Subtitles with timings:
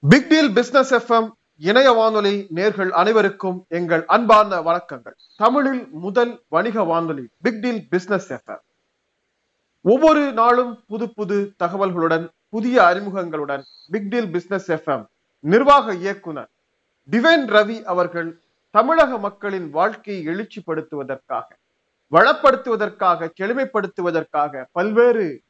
[0.00, 5.12] Big deal business FM இணைய வானொலி நேர்கள் அனைவருக்கும் எங்கள் அன்பார்ந்த வணக்கங்கள்.
[5.36, 8.60] தமிழில் முதல் வணிக வானொலி பிக் டீல் பிசினஸ் எஃப்எம்
[9.82, 15.04] ஒவ்வொரு நாளும் புது புது தகவல்களுடன் புதிய அறிமுகங்களுடன் பிக் டீல் பிசினஸ் எஃப்எம்
[15.40, 16.48] நிர்வாக இயக்குனர்
[17.10, 18.40] டிவைன் ரவி அவர்கள்
[18.70, 21.46] தமிழக மக்களின் வாழ்க்கையை எழுச்சிப்படுத்துவதற்காக
[22.12, 25.42] வளப்படுத்துவதற்காக செழுமைப்படுத்துவதற்காக பல்வேறு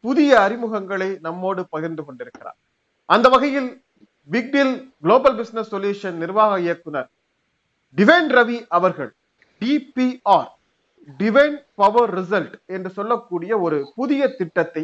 [0.00, 2.56] புதிய அறிமுகங்களை நம்மோடு பகிர்ந்து கொண்டிருக்கிறார்.
[3.04, 3.84] அந்த வகையில்
[4.28, 4.74] big deal
[5.04, 7.08] global business solution நிர்வாக இயக்குனர்
[7.96, 9.10] டிவைன் ரவி அவர்கள்
[9.62, 10.50] டிபிஆர்
[11.20, 14.82] டிவைன் பவர் ரிசல்ட் என்று சொல்லக்கூடிய ஒரு புதிய திட்டத்தை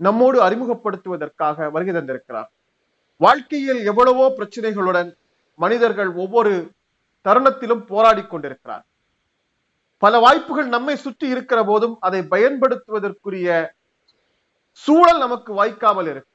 [0.00, 2.48] நம்மோடு அறிமுகப்படுத்துவதற்காக வருகை தந்திருக்கிறார்.
[3.20, 5.10] வாழ்க்கையில் எவ்வளவோ பிரச்சனைகளுடன்
[5.58, 6.52] மனிதர்கள் ஒவ்வொரு
[7.26, 8.84] தருணத்திலும் போராடி கொண்டிருக்கிறார்.
[10.02, 13.48] பல வாய்ப்புகள் நம்மை சுற்றி இருக்கிற போதும் அதை பயன்படுத்துவதற்குரிய
[14.84, 16.31] சூழல் நமக்கு வாய்க்காமல் இருக்கும்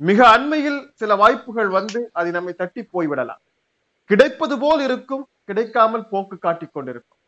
[0.00, 3.40] மிக அண்மையில் சில வாய்ப்புகள் வந்து அதை நம்மை தட்டி போய்விடலாம்.
[4.10, 7.18] கிடைப்பது போல் இருக்கும் கிடைக்காமல் போக்கு காட்டிக் கொண்டிருக்கும்.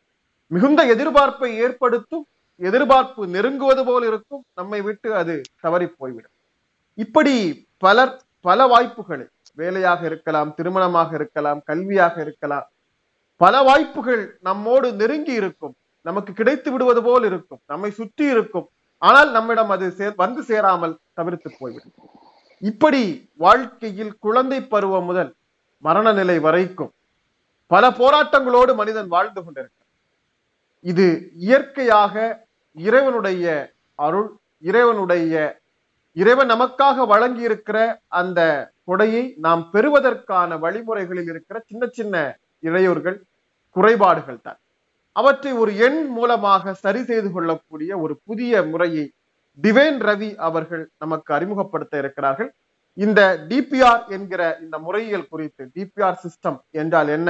[0.51, 2.25] மிகுந்த எதிர்பார்ப்பை ஏற்படுத்தும்
[2.61, 6.35] எதிர்பார்ப்பு நெருங்குவது போல் இருக்கும் நம்மை விட்டு அது தவறி போய்விடும்.
[7.03, 7.35] இப்படி
[7.85, 8.13] பலர்
[8.47, 9.25] பல வாய்ப்புகளை
[9.61, 12.67] வேலையாக இருக்கலாம் திருமணமாக இருக்கலாம் கல்வியாக இருக்கலாம்
[13.41, 15.75] பல வாய்ப்புகள் நம்மோடு நெருங்கி இருக்கும்.
[16.07, 18.67] நமக்கு கிடைத்து விடுவது போல் இருக்கும் நம்மை சுற்றி இருக்கும்.
[19.01, 21.95] ஆனால் நம்மிடம் அது சே வந்து சேராமல் தவிர்த்து போய்விடும்.
[22.69, 23.03] இப்படி
[23.43, 25.31] வாழ்க்கையில் குழந்தை பருவம் முதல்
[25.83, 26.91] மரண நிலை வரைக்கும்
[27.71, 29.89] பல போராட்டங்களோடு மனிதன் வாழ்ந்து கொண்டிருக்கிறான்.
[30.91, 31.05] இது
[31.47, 32.15] இயற்கையாக
[32.77, 33.45] இறைவனுடைய
[33.99, 34.29] அருள்
[34.69, 35.33] இறைவனுடைய
[36.17, 37.77] இறைவன் நமக்காக வழங்கி இருக்கிற
[38.19, 38.39] அந்த
[38.89, 42.15] கொடையை நாம் பெறுவதற்கான வழிமுறைகளில் இருக்கிற சின்ன சின்ன
[42.67, 43.17] இளையோர்கள்
[43.75, 44.59] குறைபாடுகள் தான்.
[45.15, 49.05] அவற்றை ஒரு எண் மூலமாக சரி செய்து கொள்ளக்கூடிய ஒரு புதிய முறையை
[49.59, 52.49] டிவைன் ரவி அவர்கள் நமக்கு அறிமுகப்படுத்த இருக்கிறார்கள்.
[52.97, 57.29] இந்த டிபிஆர் என்கிற இந்த முறையியல் குறித்து டிபிஆர் சிஸ்டம் என்றால் என்ன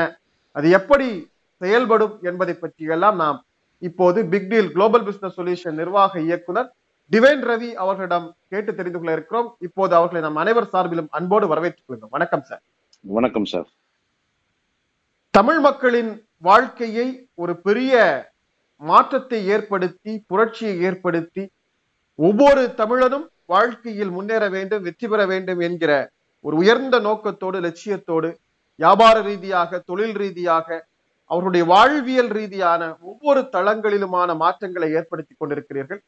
[0.57, 1.07] அது எப்படி
[1.61, 3.39] செயல்படும் என்பதை பற்றியெல்லாம் நாம்
[3.87, 6.69] இப்போது big deal global business solution நிர்வாக இயக்குனர்
[7.11, 9.47] டிவைன் ரவி அவர்களிடம் கேட்டு தெரிந்து கொள்ள இருக்கிறோம்.
[9.67, 12.13] இப்போது அவர்களை நம் அனைவர் சார்பிலும் அன்போடு வரவேற்றுக் கொள்கிறோம்.
[12.17, 12.61] வணக்கம் சார்.
[13.05, 13.67] வணக்கம் சார்.
[15.31, 16.11] தமிழ் மக்களின்
[16.49, 17.95] வாழ்க்கையை ஒரு பெரிய
[18.81, 21.43] மாற்றத்தை ஏற்படுத்தி புரட்சியை ஏற்படுத்தி
[22.21, 25.91] ஒவ்வொரு தமிழனும் வாழ்க்கையில் முன்னேற வேண்டும் வெற்றி பெற வேண்டும் என்கிற
[26.45, 28.29] ஒரு உயர்ந்த நோக்கத்தோடு லட்சியத்தோடு
[28.79, 30.67] வியாபார ரீதியாக தொழில் ரீதியாக
[31.31, 36.01] அவருடைய வாழ்வியல் ரீதியான ஒவ்வொரு தளங்களிலுமான மாற்றங்களை ஏற்படுத்தி கொண்டிருக்கிறீர்கள்.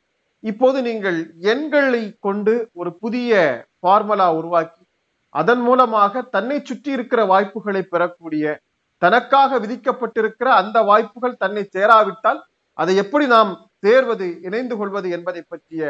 [0.44, 1.20] இப்போது நீங்கள்
[1.54, 3.34] எண்களை கொண்டு ஒரு புதிய
[3.80, 4.82] ஃபார்முலா உருவாக்கி
[5.36, 8.56] அதன் மூலமாக தன்னை சுற்றி இருக்கிற வாய்ப்புகளை பெறக்கூடிய
[9.02, 12.42] தனக்காக விதிக்கப்பட்டிருக்கிற அந்த வாய்ப்புகள் தன்னை சேராவிட்டால்
[12.78, 13.52] அதை எப்படி நாம்
[13.84, 15.84] சேர்வது இணைந்து கொள்வது என்பதை பற்றிய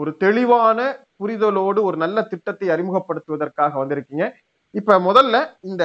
[0.00, 0.78] ஒரு தெளிவான
[1.20, 4.26] புரிதலோடு ஒரு நல்ல திட்டத்தை அறிமுகப்படுத்துவதற்காக வந்திருக்கீங்க.
[4.80, 5.36] இப்ப முதல்ல
[5.70, 5.84] இந்த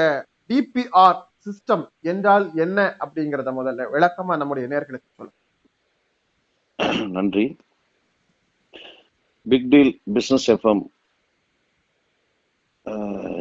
[0.50, 5.38] டிபிஆர் சிஸ்டம் என்றால் என்ன அப்படிங்கிறத முதல்ல விளக்கமா நம்முடைய நேர்களுக்கு சொல்லுங்க.
[7.18, 7.46] நன்றி.
[9.52, 10.84] பிக் டீல் பிசினஸ் எஃப்எம்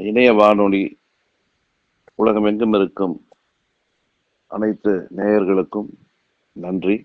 [0.08, 0.84] இணைய வானொலி
[2.22, 3.16] உலகம் எங்கும் இருக்கும்
[4.54, 5.90] அனைத்து நேயர்களுக்கும்
[6.64, 6.96] நன்றி.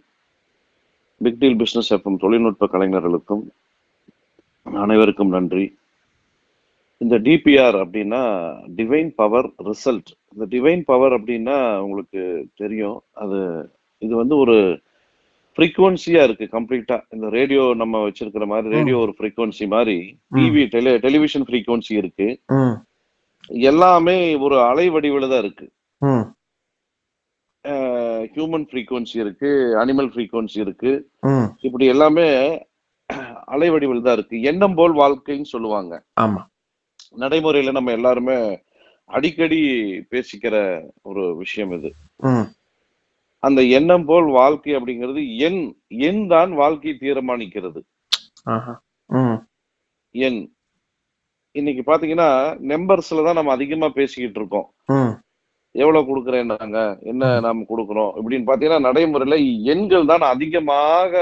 [1.26, 3.44] பிக் டீல் பிசினஸ் எஃப்எம் தொழில்நுட்ப கலைஞர்களுக்கும்
[4.66, 5.66] அனைவருக்கும் நன்றி.
[7.02, 8.22] இந்த டிபிஆர் அப்படின்னா
[8.80, 12.22] டிவைன் பவர் ரிசல்ட் இந்த டிவைன் பவர் அப்படின்னா உங்களுக்கு
[12.62, 13.00] தெரியும்.
[13.24, 13.40] அது
[14.06, 14.56] இது வந்து ஒரு
[15.58, 19.98] ஃப்ரீக்குவன்சியா இருக்கு கம்ப்ளீட்டா இந்த ரேடியோ நம்ம வச்சிருக்கிற மாதிரி ரேடியோ ஒரு ஃப்ரீக்குவன்சி மாதிரி
[20.38, 22.28] டிவி டெலி டெலிவிஷன் ஃப்ரீக்குவன்சி இருக்கு.
[23.70, 25.68] எல்லாமே ஒரு அலை வடிவில் தான் இருக்கு.
[28.34, 29.50] ஹியூமன் ஃப்ரீக்குவன்சி இருக்கு
[29.82, 30.92] அனிமல் ஃப்ரீக்குவன்சி இருக்கு.
[31.62, 32.28] இப்படி எல்லாமே
[33.46, 34.42] அலை வடிவில் தான் இருக்கு.
[34.42, 35.94] எண்ணம் போல் வாழ்க்கைன்னு சொல்லுவாங்க.
[36.22, 36.42] ஆமா.
[37.18, 38.38] நடைமுறையில நம்ம எல்லாருமே
[39.10, 39.60] அடிக்கடி
[40.12, 40.56] பேசிக்கிற
[41.02, 41.90] ஒரு விஷயம் இது.
[43.40, 47.82] அந்த எண்ணம் போல் வாழ்க்கை அப்படிங்கிறது எண் எண் தான் வாழ்க்கையை தீர்மானிக்கிறது.
[50.12, 50.42] எண்.
[51.56, 52.30] இன்னைக்கு பாத்தீங்கன்னா
[52.74, 54.68] நம்பர்ஸ்ல தான் நம்ம அதிகமா பேசிக்கிட்டு இருக்கோம்.
[55.76, 56.80] எவ்வளவு கொடுக்குறேன்னாங்க
[57.12, 58.12] என்ன நாம கொடுக்குறோம்?
[58.20, 59.38] இப்படின்னு பாத்தீங்கன்னா நடைமுறையில
[59.74, 61.14] எண்கள் தான் அதிகமாக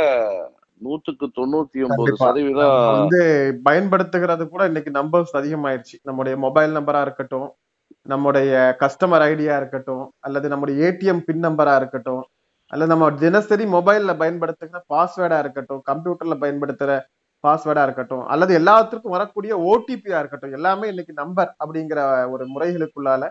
[0.81, 3.21] நூற்றுக்கு தொண்ணூத்தி ஒன்பது சதவீதம் வந்து
[3.67, 5.95] பயன்படுத்துகிறது கூட இன்னைக்கு நம்பர்ஸ் அதிகமாயிருச்சு.
[6.09, 7.49] நம்முடைய மொபைல் நம்பரா இருக்கட்டும்
[8.05, 8.51] நம்முடைய
[8.83, 12.21] கஸ்டமர் ஐடியா இருக்கட்டும் அல்லது நம்முடைய ஏடிஎம் பின் நம்பரா இருக்கட்டும்
[12.73, 16.91] அல்லது நம்ம தினசரி மொபைல்ல பயன்படுத்துகிற பாஸ்வேர்டா இருக்கட்டும் கம்ப்யூட்டர்ல பயன்படுத்துற
[17.43, 21.99] பாஸ்வேர்டா இருக்கட்டும் அல்லது எல்லாத்திற்கும் வரக்கூடிய ஓடிபியா இருக்கட்டும் எல்லாமே இன்னைக்கு நம்பர் அப்படிங்கிற
[22.33, 23.23] ஒரு முறைகளுக்குள்ளால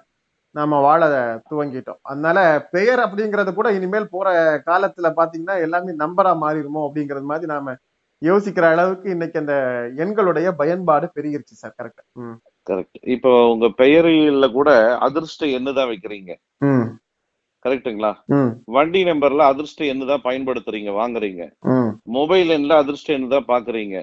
[0.59, 1.03] நாம வாழ
[1.51, 2.01] துவங்கிட்டோம்.
[2.03, 2.39] அதனால
[2.71, 4.29] பெயர் அப்படிங்கறது கூட இனிமேல் போற
[4.67, 7.75] காலத்துல பாத்தீங்கன்னா எல்லாமே நம்பரா மாறிடுமோ அப்படிங்கறது மாதிரி நாம
[8.23, 9.55] யோசிக்கிற அளவுக்கு இன்னைக்கு அந்த
[10.05, 11.75] எண்களுடைய பயன்பாடு பெருகிருச்சு சார்.
[11.79, 12.03] கரெக்ட்
[12.67, 14.71] கரெக்ட் இப்போ உங்க பெயரில கூட
[15.07, 16.33] அதிர்ஷ்ட எண்ணு தான் வைக்கிறீங்க.
[18.33, 18.51] ம்.
[18.77, 21.43] வண்டி நம்பர்ல அதிர்ஷ்ட எண்ணு தான் பயன்படுத்துறீங்க வாங்குறீங்க.
[22.17, 23.97] மொபைல் எண்ல அதிர்ஷ்ட எண்ணு தான் பாக்குறீங்க.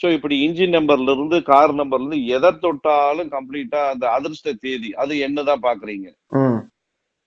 [0.00, 5.12] சோ இப்படி இன்ஜின் நம்பர்ல இருந்து கார் நம்பர்ல இருந்து எதை தொட்டாலும் கம்ப்ளீட்டா அந்த அதிர்ஷ்ட தேதி அது
[5.26, 6.06] எண்ணு தான் பாக்குறீங்க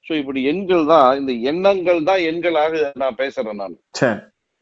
[0.05, 2.71] சோ இப்படி எண்கள் தான் இந்த எண்ணங்கள் தான் எண்களாக
[3.01, 3.75] நான் பேசுறேன் நான்.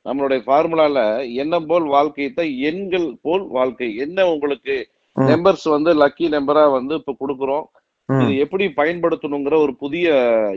[0.06, 0.98] நம்மளுடைய ஃபார்முலால
[1.42, 3.90] எண்ணம் போல் வாழ்க்கை தான் எண்கள் போல் வாழ்க்கை.
[4.06, 4.76] என்ன உங்களுக்கு.
[5.18, 7.66] நம்பர்ஸ் வந்து லக்கி நம்பரா வந்து இப்ப கொடுக்குறோம்?
[8.10, 10.08] இது எப்படி பயன்படுத்தணுங்கிற ஒரு புதிய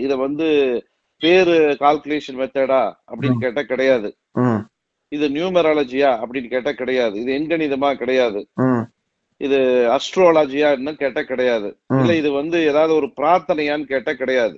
[0.05, 0.47] இத வந்து
[1.23, 4.09] பேரு கால்குலேஷன் மெத்தடா அப்படின்னு கேட்டா கிடையாது.
[5.15, 7.15] இது நியூமராலஜியா அப்படின்னு கேட்டா கிடையாது.
[7.21, 8.41] இது எண்கணிதமா கிடையாது.
[9.41, 9.59] இது
[9.97, 10.69] அஸ்ட்ரோலாஜியா
[10.99, 11.69] கேட்டா கிடையாது.
[12.01, 14.57] இல்ல இது வந்து ஏதாவது ஒரு பிரார்த்தனையான்னு கேட்டா கிடையாது.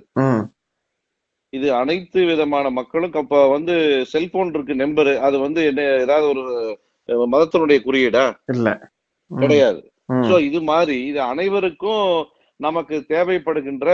[1.53, 3.75] இது அனைத்து விதமான மக்களும் அப்ப வந்து
[4.05, 5.13] செல்போன் இருக்கு நம்பரு.
[5.27, 6.43] அது வந்து என்ன ஏதாவது ஒரு
[7.33, 8.25] மதத்தினுடைய குறியீடா?
[8.53, 8.69] இல்ல.
[9.31, 9.79] கிடையாது.
[10.27, 12.03] சோ இது மாதிரி இது அனைவருக்கும்
[12.59, 13.87] நமக்கு தேவைப்படுகின்ற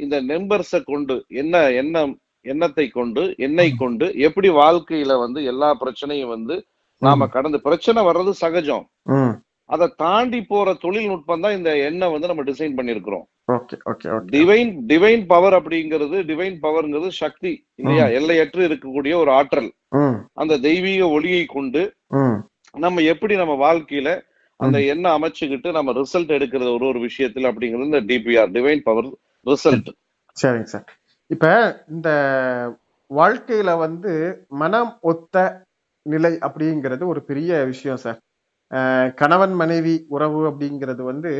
[0.00, 2.12] இந்த நம்பர்ஸை கொண்டு என்ன எண்ணம்
[2.50, 6.56] எண்ணத்தை கொண்டு எண்ணெய் கொண்டு எப்படி வாழ்க்கையில வந்து எல்லா பிரச்சனையும் வந்து
[7.02, 8.84] நாம கடந்து பிரச்சனை வர்றது சகஜம்.
[9.70, 13.24] அதை தாண்டி போற தொழில்நுட்பம் தான் இந்த எண்ணெய் வந்து நம்ம டிசைன் பண்ணிருக்கிறோம்
[14.34, 18.06] டிவைன் டிவைன் பவர் அப்படிங்கிறது டிவைன் பவர்ங்கிறது சக்தி இல்லையா?
[18.18, 19.70] எல்லையற்று இருக்கக்கூடிய ஒரு ஆற்றல்.
[20.42, 21.82] அந்த தெய்வீக ஒளியை கொண்டு
[22.74, 24.08] நம்ம எப்படி நம்ம வாழ்க்கையில
[24.60, 29.08] அந்த எண்ணெய் அமைச்சுக்கிட்டு நம்ம ரிசல்ட் எடுக்கிறது ஒரு ஒரு விஷயத்துல அப்படிங்கிறது இந்த டிபிஆர் டிவைன் பவர்
[29.46, 29.90] ரிசல்ட்
[30.36, 30.86] சரிங்க சார்.
[31.30, 31.46] இப்ப
[31.88, 32.08] இந்த
[33.10, 34.12] வாழ்க்கையில வந்து
[34.48, 35.36] மனம் ஒத்த
[36.06, 38.18] நிலை அப்படிங்கிறது ஒரு பெரிய விஷயம் சார்.
[38.70, 41.32] அஹ் கணவன் மனைவி உறவு அப்படிங்கிறது வந்து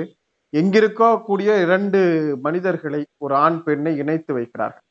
[0.56, 2.00] எங்கிருக்கோ கூடிய இரண்டு
[2.42, 4.84] மனிதர்களை ஒரு ஆண் பெண்ணை இணைத்து வைக்கிறார்கள்.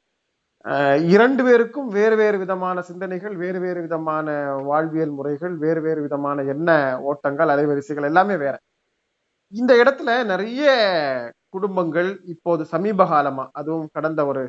[0.65, 4.27] அஹ் இரண்டு பேருக்கும் வேறு வேறு விதமான சிந்தனைகள் வேறு வேறு விதமான
[4.63, 6.69] வாழ்வியல் முறைகள் வேறு வேறு விதமான எண்ண
[7.01, 8.55] ஓட்டங்கள் அலைவரிசைகள் எல்லாமே வேற.
[9.53, 10.67] இந்த இடத்துல நிறைய
[11.49, 14.43] குடும்பங்கள் இப்போது சமீப காலமா அதுவும் கடந்த ஒரு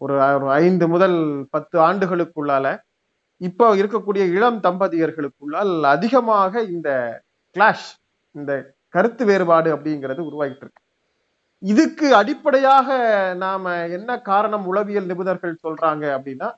[0.00, 1.18] ஒரு ஒரு ஐந்து முதல்
[1.54, 2.66] பத்து ஆண்டுகளுக்குள்ளால
[3.40, 6.88] இப்போ இருக்கக்கூடிய இளம் தம்பதியர்களுக்குள்ளால் அதிகமாக இந்த
[7.56, 7.88] கிளாஷ்
[8.34, 8.52] இந்த
[8.94, 10.82] கருத்து வேறுபாடு அப்படிங்கிறது உருவாகிட்டு இருக்கு
[11.62, 12.88] இதுக்கு அடிப்படையாக
[13.40, 13.64] நாம
[13.96, 16.48] என்ன காரணம் உளவியல் நிபுணர்கள் சொல்றாங்க அப்படின்னா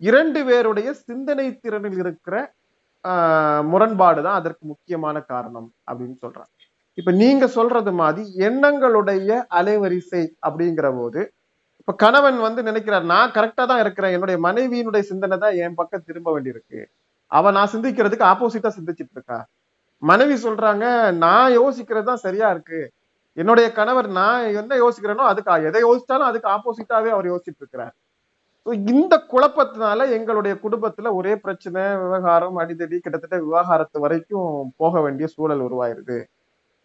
[0.00, 2.34] இரண்டு பேருடைய சிந்தனை திறனில் இருக்கிற
[3.04, 6.50] ஆஹ், முரண்பாடு தான் அதற்கு முக்கியமான காரணம் அப்படின்னு சொல்றாங்க.
[6.98, 9.28] இப்ப நீங்க சொல்றது மாதிரி எண்ணங்களுடைய
[9.58, 11.20] அலைவரிசை அப்படிங்கிற போது
[11.88, 14.14] இப்ப கணவன் வந்து நினைக்கிறார் நான் கரெக்டா தான் இருக்கிறேன்.
[14.14, 16.80] என்னுடைய மனைவியினுடைய சிந்தனை தான் என் பக்கம் திரும்ப வேண்டியிருக்கு.
[17.32, 19.38] அவ நான் சிந்திக்கிறதுக்கு ஆப்போசிட்டா சிந்திச்சிட்டு இருக்கா?
[20.02, 20.84] மனைவி சொல்றாங்க
[21.24, 22.80] நான் யோசிக்கிறது தான் சரியா இருக்கு.
[23.36, 27.94] என்னுடைய கணவர் நான் என்ன யோசிக்கிறேனோ அதுக்கு எதை யோசிச்சாலும் அதுக்கு ஆப்போசிட்டாவே அவர் யோசிச்சுட்டு இருக்கிறார்.
[28.94, 36.18] இந்த குழப்பத்தினால எங்களுடைய குடும்பத்துல ஒரே பிரச்சனை விவகாரம் அடிதடி கிட்டத்தட்ட விவகாரத்து வரைக்கும் போக வேண்டிய சூழல் உருவாயிருது.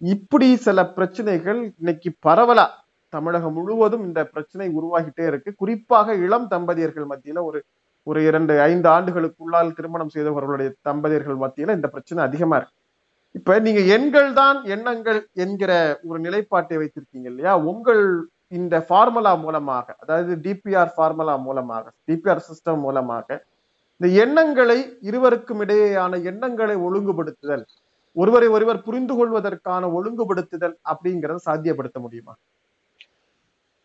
[0.01, 2.67] இப்படி சில பிரச்சனைகள் இன்னைக்கு பரவலா.
[3.15, 5.49] தமிழகம் முழுவதும் இந்த பிரச்சனை உருவாகிட்டே இருக்கு.
[5.61, 7.61] குறிப்பாக இளம் தம்பதியர்கள் மத்தியில ஒரு
[8.07, 12.77] ஒரு இரண்டு ஐந்து ஆண்டுகளுக்குள்ளால் திருமணம் செய்தவர்களுடைய தம்பதியர்கள் மத்தியில இந்த பிரச்சனை அதிகமா இருக்கு.
[13.35, 15.71] இப்ப நீங்க எண்கள் தான் எண்ணங்கள் என்கிற
[16.09, 17.53] ஒரு நிலைப்பாட்டை வைத்திருக்கீங்க இல்லையா?
[17.71, 18.01] உங்கள்
[18.59, 23.27] இந்த ஃபார்முலா மூலமாக அதாவது டிபிஆர் ஃபார்முலா மூலமாக டிபிஆர் சிஸ்டம் மூலமாக
[24.01, 24.77] இந்த எண்ணங்களை
[25.09, 27.63] இருவருக்கும் இடையேயான எண்ணங்களை ஒழுங்குபடுத்துதல்
[28.15, 32.33] ஒருவரை ஒருவர் புரிந்து கொள்வதற்கான ஒழுங்குபடுத்துதல் அப்படிங்கறத சாத்தியப்படுத்த முடியுமா?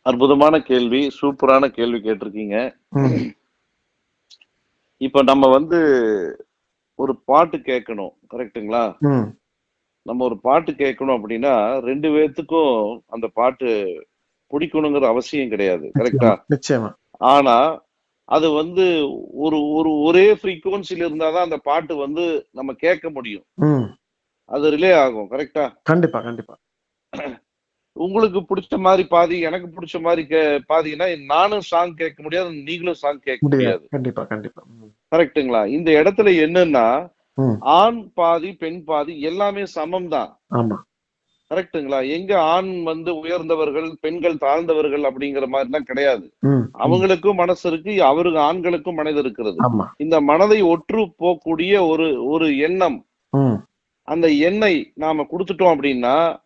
[0.07, 2.57] அற்புதமான கேள்வி சூப்பரான கேள்வி கேட்டிருக்கீங்க.
[5.01, 5.79] இப்ப நம்ம வந்து
[6.99, 8.85] ஒரு பாட்டு கேட்கணும் கரெக்ட்டுங்களா?
[9.09, 9.27] ம்,
[10.07, 13.69] நம்ம ஒரு பாட்டு கேட்கணும் அப்படின்னா ரெண்டு பேர்த்துக்கும் அந்த பாட்டு
[14.51, 16.91] பிடிக்கணுங்கிற அவசியம் கிடையாது கரெக்டா நிச்சயமா
[17.31, 17.57] ஆனா
[18.29, 18.85] அது வந்து
[19.39, 23.45] ஒரு ஒரு ஒரே ஃப்ரீக்குவன்சில இருந்தாதான் அந்த பாட்டு வந்து நம்ம கேட்க முடியும்.
[24.51, 26.55] அது ரிலே ஆகும் கரெக்டா கண்டிப்பா கண்டிப்பா.
[27.97, 30.37] உங்களுக்கு பிடிச்ச மாதிரி பாதி எனக்கு பிடிச்ச மாதிரி
[30.69, 33.87] பாதினா நானும் சாங் கேட்க முடியாது நீங்களும் சாங் கேட்க முடியாது.
[33.91, 34.63] கண்டிப்பா கண்டிப்பா.
[34.67, 35.67] ம், கரெக்ட்டுங்களா?
[35.67, 37.15] இந்த இடத்துல என்னன்னா.
[37.61, 40.41] ஆண் பாதி பெண் பாதி எல்லாமே சமம் தான்.
[40.55, 40.77] ஆமா.
[41.55, 42.09] கரெக்ட்டுங்களா?
[42.09, 46.33] எங்க ஆண் வந்து உயர்ந்தவர்கள் பெண்கள் தாழ்ந்தவர்கள் அப்படிங்கிற மாதிரிலாம் கிடையாது.
[46.41, 49.57] ம், ம், அவங்களுக்கும் மனசு இருக்கு அவருக்கு ஆண்களுக்கும் மனது இருக்கிறது.
[49.97, 53.05] இந்த மனதை ஒற்று போகக்கூடிய ஒரு ஒரு எண்ணம்.
[54.03, 56.37] அந்த எண்ணெய் நாம கொடுத்துட்டோம் அப்படின்னா.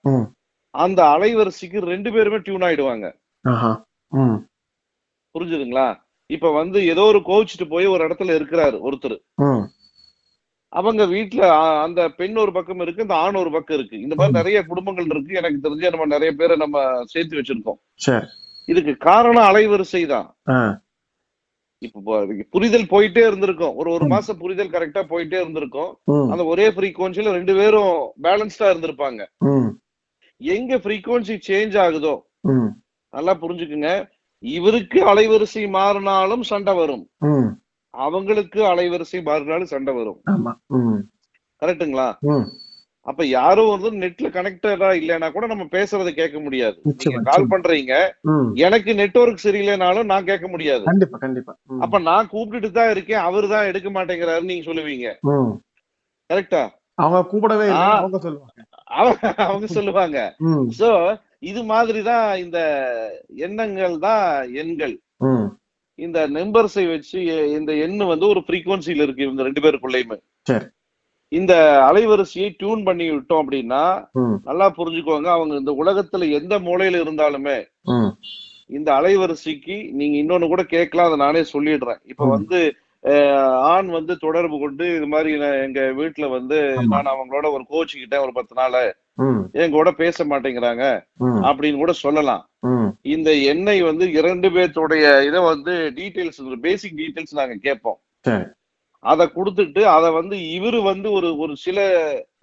[0.70, 3.12] அந்த அலைவரிசைக்கு ரெண்டு பேருமே டியூன் ஆயிடுவாங்க.
[5.38, 5.96] புரிஞ்சுதுங்களா?
[6.26, 9.20] இப்ப வந்து ஏதோ ஒரு கோவிச்சுட்டு போய் ஒரு இடத்துல இருக்கிறாரு ஒருத்தர்.
[10.68, 11.40] அவங்க வீட்டுல
[11.82, 14.00] அந்த பெண் ஒரு பக்கம் இருக்கு இந்த ஆண் ஒரு பக்கம் இருக்கு.
[14.00, 14.36] இந்த மாதிரி.
[14.36, 15.34] நிறைய குடும்பங்கள் இருக்கு.
[15.34, 17.80] எனக்கு தெரிஞ்ச நம்ம நிறைய பேரை நம்ம சேர்த்து வச்சிருக்கோம்.
[17.94, 18.26] சரி.
[18.66, 20.36] இதுக்கு காரணம் அலைவரிசை தான்.
[21.78, 23.76] இப்ப புரிதல் போயிட்டே இருந்திருக்கும்.
[23.76, 24.06] ஒரு ஒரு.
[24.06, 25.98] மாசம் புரிதல் கரெக்டா போயிட்டே இருந்திருக்கும்.
[26.30, 29.26] அந்த ஒரே ஃப்ரீக்வன்சில ரெண்டு பேரும் பேலன்ஸ்டா இருந்திருப்பாங்க.
[30.40, 32.14] எங்க frequency சேஞ்ச் ஆகுதோ?
[33.14, 33.88] நல்லா புரிஞ்சுக்குங்க.
[34.38, 37.08] இவருக்கு அலைவரிசை மாறினாலும் சண்டை வரும்.
[37.94, 40.20] அவங்களுக்கு அலைவரிசை மாறினாலும் சண்டை வரும்.
[40.66, 41.00] ம்.
[43.02, 46.82] அப்ப யாரும் வந்து நெட்ல கனெக்டடா இல்லைன்னா கூட நம்ம பேசுறதை கேட்க முடியாது.
[47.22, 47.46] கால்.
[47.46, 47.94] பண்றீங்க.
[48.54, 50.84] எனக்கு நெட்வொர்க் சரியில்லைனாலும் நான் கேட்க முடியாது.
[50.84, 51.58] கண்டிப்பா கண்டிப்பா.
[51.66, 51.80] ம்.
[51.80, 53.18] அப்ப நான் கூப்பிட்டுட்டு தான் இருக்கேன்.
[53.18, 55.08] அவரு தான் எடுக்க மாட்டேங்கிறாருன்னு நீங்க சொல்லுவீங்க.
[56.30, 56.62] கரெக்டா
[56.94, 57.68] அவங்க கூப்பிடவே.
[57.96, 58.52] அவங்க சொல்லுவாங்க.
[58.90, 60.18] அவங்க சொல்லுவாங்க.
[60.78, 60.90] சோ
[61.42, 62.58] இது மாதிரிதான் இந்த
[63.36, 64.94] எண்ணங்கள் தான் எண்கள்.
[65.98, 67.18] இந்த நம்பர்ஸை வச்சு
[67.50, 70.18] இந்த எண்ணு வந்து ஒரு ஃப்ரீக்வன்சில இருக்கு இவங்க ரெண்டு பேருக்குள்ளயுமே.
[71.32, 71.54] இந்த
[71.92, 73.82] அலைவரிசையை டியூன் பண்ணி விட்டோம் அப்படின்னா
[74.44, 77.58] நல்லா புரிஞ்சுக்கோங்க அவங்க இந்த உலகத்துல எந்த மூலையில இருந்தாலுமே
[78.70, 82.00] இந்த அலைவரிசைக்கு நீங்க இன்னொன்னு கூட கேட்கலாம் அதை நானே சொல்லிடுறேன்.
[82.04, 82.24] இப்ப.
[82.28, 82.58] வந்து
[83.72, 85.30] ஆண் வந்து தொடர்பு கொண்டு இது மாதிரி
[85.66, 86.58] எங்க வீட்டுல வந்து.
[86.92, 88.76] நான் அவங்களோட ஒரு கோச்சுக்கிட்டேன் ஒரு பத்து நாள்
[89.60, 90.84] என் கூட பேச மாட்டேங்கிறாங்க
[91.48, 92.42] அப்படின்னு கூட சொல்லலாம்.
[93.14, 97.98] இந்த எண்ணெய் வந்து இரண்டு பேர்த்துடைய இதை வந்து டீடைல்ஸ் பேசிக் டீடைல்ஸ் நாங்க கேட்போம்.
[99.04, 101.78] அதை கொடுத்துட்டு அதை வந்து இவரு வந்து ஒரு ஒரு சில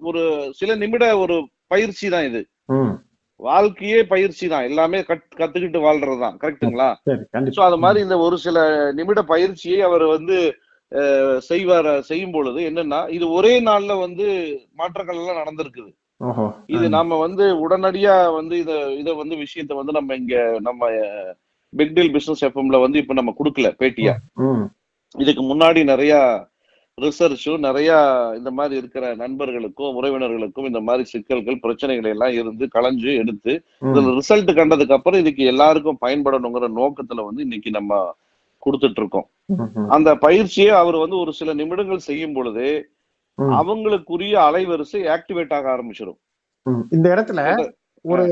[0.09, 0.21] ஒரு
[0.59, 1.35] சில நிமிட ஒரு
[1.67, 2.41] பயிற்சி தான் இது.
[3.39, 4.67] வாழ்க்கையே பயிற்சி தான்.
[4.69, 6.37] எல்லாமே கத் கத்துக்கிட்டு வாழ்றது தான்.
[6.37, 6.45] சோ
[7.33, 7.65] கண்டிப்பா.
[7.67, 8.57] அது மாதிரி இந்த ஒரு சில
[8.99, 10.37] நிமிட பயிற்சியை அவர் வந்து
[11.47, 14.25] செய்வார செய்யும் பொழுது என்னன்னா இது ஒரே நாள்ல வந்து
[14.79, 15.89] மாற்றங்கள் எல்லாம் நடந்திருக்குது.
[16.75, 16.85] இது.
[16.95, 20.81] நாம வந்து உடனடியா வந்து இத இத வந்து விஷயத்த வந்து நம்ம இங்க நம்ம
[21.73, 24.13] பிக் டீல் பிசினஸ் எஃப்எம்ல வந்து இப்ப நம்ம கொடுக்கல பேட்டியா.
[25.15, 26.13] இதுக்கு முன்னாடி நிறைய
[27.01, 27.89] ரிசர்ச்சும் நிறைய
[28.37, 33.53] இந்த மாதிரி இருக்கிற நண்பர்களுக்கும் உறவினர்களுக்கும் இந்த மாதிரி சிக்கல்கள் பிரச்சனைகள் எல்லாம் இருந்து களைஞ்சு எடுத்து
[33.89, 37.99] இதுல ரிசல்ட் கண்டதுக்கு அப்புறம் இதுக்கு எல்லாருக்கும் பயன்படணுங்கிற நோக்கத்துல வந்து இன்னைக்கு நம்ம
[38.63, 39.27] கொடுத்துட்டு இருக்கோம்.
[39.95, 42.65] அந்த பயிற்சியை அவர் வந்து ஒரு சில நிமிடங்கள் செய்யும் பொழுது
[43.59, 46.19] அவங்களுக்குரிய அலைவரிசை ஆக்டிவேட் ஆக ஆரம்பிச்சிடும்.
[46.95, 47.41] இந்த இடத்துல
[48.05, 48.25] ஒரு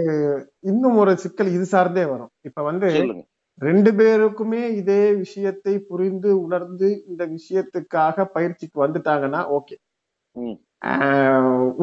[0.72, 2.32] இன்னும் ஒரு சிக்கல் இது சார்ந்தே வரும்.
[2.50, 3.24] இப்ப வந்து சொல்லுங்க.
[3.62, 9.76] ரெண்டு பேருக்குமே இதே விஷயத்தை புரிந்து உணர்ந்து இந்த விஷயத்துக்காக பயிற்சிக்கு வந்துட்டாங்கன்னா ஓகே.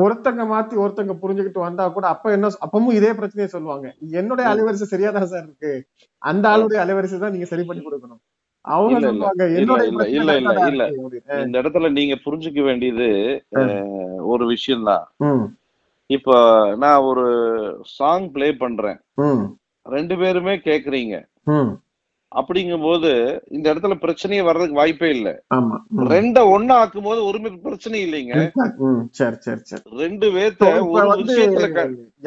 [0.02, 3.86] ஒருத்தங்க மாத்தி ஒருத்தங்க புரிஞ்சுக்கிட்டு வந்தா கூட அப்ப என்ன அப்பவும் இதே பிரச்சனையை சொல்லுவாங்க.
[4.20, 4.46] என்னுடைய.
[4.50, 5.72] அலைவரிசை சரியாதான் சார் இருக்கு.
[6.22, 8.22] அந்த ஆளுடைய அலைவரிசை தான் நீங்க சரி பண்ணி கொடுக்கணும்.
[8.64, 8.98] அவங்க.
[9.06, 10.34] சொல்லுவாங்க இல்ல, இல்ல, இல்ல,
[10.72, 10.84] இல்ல.
[11.44, 13.08] இந்த இடத்துல நீங்க புரிஞ்சுக்க வேண்டியது
[14.32, 15.04] ஒரு விஷயம்தான்.
[15.28, 15.44] ம்,
[16.10, 16.36] இப்போ
[16.76, 17.26] நான் ஒரு
[17.96, 19.00] சாங் ப்ளே பண்றேன்.
[19.86, 21.14] ரெண்டு பேருமே கேக்குறீங்க.
[22.32, 23.08] அப்படிங்கும்போது
[23.48, 25.28] இந்த இடத்துல பிரச்சனையே வர்றதுக்கு வாய்ப்பே இல்ல.
[26.12, 28.34] ரெண்ட ஒண்ணா ஆக்கும் போது ஒரு பிரச்சனை இல்லைங்க.
[29.18, 29.82] சரி சரி சரி.
[30.02, 30.70] ரெண்டு பேர்த்த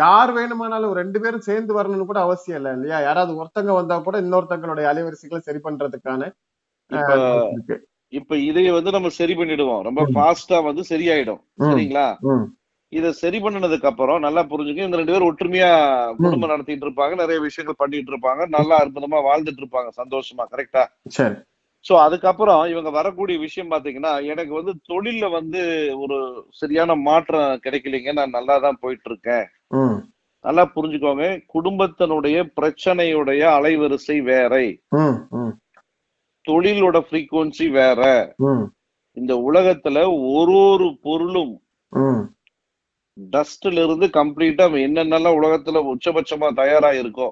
[0.04, 3.00] யார் வேணுமானாலும் ரெண்டு பேரும் சேர்ந்து வரணும்னு கூட அவசியம் இல்ல இல்லையா?
[3.08, 6.32] யாராவது ஒருத்தங்க வந்தா கூட இன்னொருத்தங்களுடைய அலைவரிசைகளை சரி பண்றதுக்கான
[8.14, 9.82] இப்ப இதைய வந்து நம்ம சரி பண்ணிடுவோம்.
[9.82, 10.02] ரொம்ப.
[10.14, 11.42] ஃபாஸ்டா வந்து சரியாயிடும்.
[11.64, 12.08] சரிங்களா?
[12.90, 15.70] இத சரி பண்ணனதுக்கு அப்புறம் நல்லா புரிஞ்சுக்க இந்த ரெண்டு பேரும் ஒற்றுமையா
[16.22, 17.16] குடும்பம் நடத்திட்டு இருப்பாங்க.
[17.22, 18.42] நிறைய விஷயங்கள் பண்ணிட்டு இருப்பாங்க.
[18.56, 19.90] நல்லா அற்புதமா வாழ்ந்துட்டு இருப்பாங்க.
[20.02, 20.84] சந்தோஷமா கரெக்டா
[21.18, 21.36] சரி.
[21.86, 25.62] சோ அதுக்கப்புறம் இவங்க வரக்கூடிய விஷயம் பாத்தீங்கன்னா எனக்கு வந்து தொழில்ல வந்து
[26.04, 26.18] ஒரு
[26.60, 28.14] சரியான மாற்றம் கிடைக்கலைங்க.
[28.20, 29.48] நான் நல்லா தான் போயிட்டு இருக்கேன்
[30.46, 31.26] நல்லா புரிஞ்சுக்கோங்க.
[31.54, 34.54] குடும்பத்தினுடைய பிரச்சனையுடைய அலைவரிசை வேற.
[36.48, 38.02] தொழிலோட frequency வேற.
[39.14, 39.98] இந்த உலகத்துல
[40.38, 41.54] ஒரு ஒரு பொருளும்
[43.18, 47.28] டஸ்ட்ல இருந்து கம்ப்ளீட்டா என்னென்னலாம் உலகத்துல உச்சபட்சமா தயாரா இருக்கோ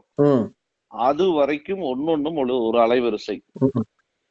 [0.92, 3.36] அது வரைக்கும் ஒன்னொன்னும் ஒரு ஒரு அலைவரிசை.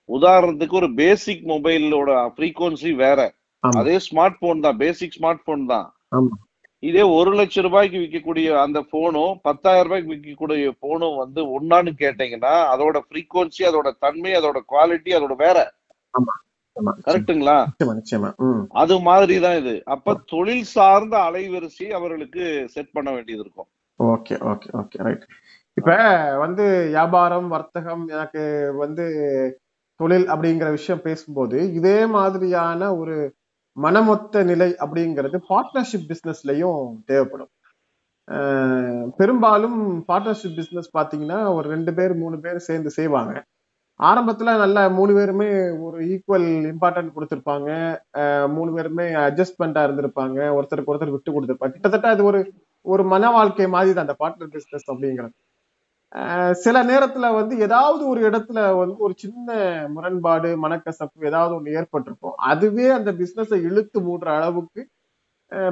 [0.09, 3.21] உதாரணத்துக்கு ஒரு பேசிக் மொபைலோட frequency வேற.
[3.65, 5.89] அதே ஸ்மார்ட் போன் தான் பேசிக் ஸ்மார்ட் போன் தான்.
[6.83, 12.97] இதே ஒரு லட்சம் ரூபாய்க்கு விற்கக்கூடிய அந்த போனும் பத்தாயிரம் ரூபாய்க்கு விற்கக்கூடிய போனும் வந்து ஒன்னான்னு கேட்டீங்கன்னா அதோட
[13.11, 15.59] frequency அதோட தன்மை அதோட குவாலிட்டி அதோட வேற
[16.77, 17.57] ஆமா, கரெக்ட்டுங்களா
[17.99, 18.29] நிச்சயமா
[18.83, 19.75] அது மாதிரி தான் இது.
[19.95, 23.69] அப்ப தொழில் சார்ந்த அலைவரிசை அவர்களுக்கு செட் பண்ண வேண்டியது இருக்கும்.
[24.01, 25.25] Okay okay okay right.
[25.77, 25.91] இப்ப
[26.45, 28.43] வந்து வியாபாரம் வர்த்தகம் எனக்கு
[28.83, 29.05] வந்து
[30.01, 33.17] தொழில் அப்படிங்கிற விஷயம் பேசும்போது இதே மாதிரியான ஒரு
[33.77, 37.53] மனமொத்த நிலை அப்படிங்கிறது பார்ட்னர்ஷிப் பிசினஸ்லயும் தேவைப்படும்.
[39.21, 43.33] பெரும்பாலும் பார்ட்னர்ஷிப் பிசினஸ் பாத்தீங்கன்னா ஒரு ரெண்டு பேர் மூணு பேர் சேர்ந்து செய்வாங்க.
[44.09, 45.49] ஆரம்பத்தில் நல்ல மூணு பேருமே
[45.87, 47.71] ஒரு ஈக்குவல் இம்பார்ட்டன்ட் கொடுத்துருப்பாங்க.
[48.57, 50.39] மூணு பேருமே அட்ஜஸ்ட்மெண்ட்டாக இருந்திருப்பாங்க.
[50.59, 52.41] ஒருத்தருக்கு ஒருத்தர் விட்டு கொடுத்துருப்பாங்க கிட்டத்தட்ட அது ஒரு
[52.87, 55.37] ஒரு மன வாழ்க்கை மாதிரி தான் அந்த பார்ட்னர் பிஸ்னஸ் அப்படிங்கிறது
[56.63, 59.51] சில நேரத்துல வந்து ஏதாவது ஒரு இடத்துல வந்து ஒரு சின்ன
[59.95, 62.35] முரண்பாடு மனக்கசப்பு ஏதாவது ஒன்று ஏற்பட்டிருக்கும்.
[62.51, 64.83] அதுவே அந்த பிஸ்னஸை இழுத்து மூடுற அளவுக்கு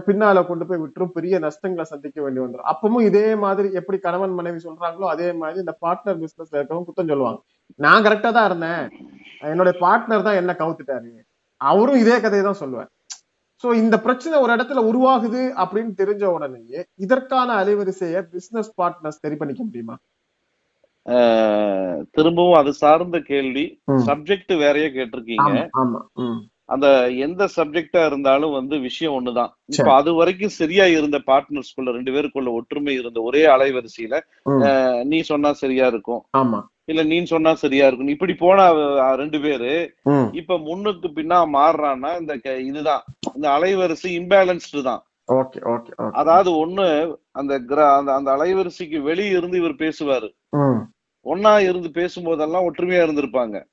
[0.06, 1.14] பின்னால கொண்டு போய் விட்டுரும்.
[1.16, 5.74] பெரிய நஷ்டங்களை சந்திக்க வேண்டி வந்துடும் அப்பவும் இதே மாதிரி எப்படி கணவன் மனைவி சொல்றாங்களோ அதே மாதிரி இந்த
[5.84, 7.40] பார்ட்னர் பிசினஸ்ல இருக்கவங்க குத்தம் சொல்லுவாங்க.
[7.84, 8.84] நான் கரெக்டா தான் இருந்தேன்.
[9.52, 11.12] என்னுடைய பார்ட்னர் தான் என்ன கவுத்துட்டாரு.
[11.60, 12.90] அவரும் இதே கதையை தான் சொல்லுவார்.
[13.62, 19.62] சோ இந்த பிரச்சனை ஒரு இடத்துல உருவாகுது அப்படின்னு தெரிஞ்ச உடனேயே இதற்கான அலைவரிசையை பிசினஸ் பார்ட்னர்ஸ் சரி பண்ணிக்க
[19.66, 19.96] முடியுமா?
[22.16, 23.64] திரும்பவும் அது சார்ந்த கேள்வி.
[24.08, 25.50] சப்ஜெக்ட் வேறையே கேட்டிருக்கீங்க.
[26.70, 29.48] அந்த எந்த சப்ஜெக்டா இருந்தாலும் வந்து விஷயம் ஒண்ணுதான்.
[29.66, 29.94] இப்ப.
[29.94, 34.20] அது வரைக்கும் சரியா இருந்த பார்ட்னர்ஸ்குள்ள ரெண்டு பேருக்குள்ள ஒற்றுமை இருந்த ஒரே அலைவரிசையில
[35.04, 36.24] நீ சொன்னா சரியா இருக்கும்.
[36.84, 38.08] இல்ல நீ சொன்னா சரியா இருக்கும்.
[38.08, 38.72] இப்படி போன
[39.14, 39.94] ரெண்டு பேரு
[40.34, 43.02] இப்ப முன்னுக்கு பின்னா மாறுறான்னா இந்த இதுதான்.
[43.34, 45.02] இந்த அலைவரிசை இம்பேலன்ஸ்டு தான்.
[45.32, 46.10] Okay okay okay.
[46.10, 50.34] அதாவது ஒண்ணு அந்த கிர- அந்த அந்த அலைவரிசைக்கு வெளியே இருந்து இவர் பேசுவாரு.
[51.24, 53.64] ஒன்னா இருந்து பேசும்போதெல்லாம் ஒற்றுமையா இருந்திருப்பாங்க.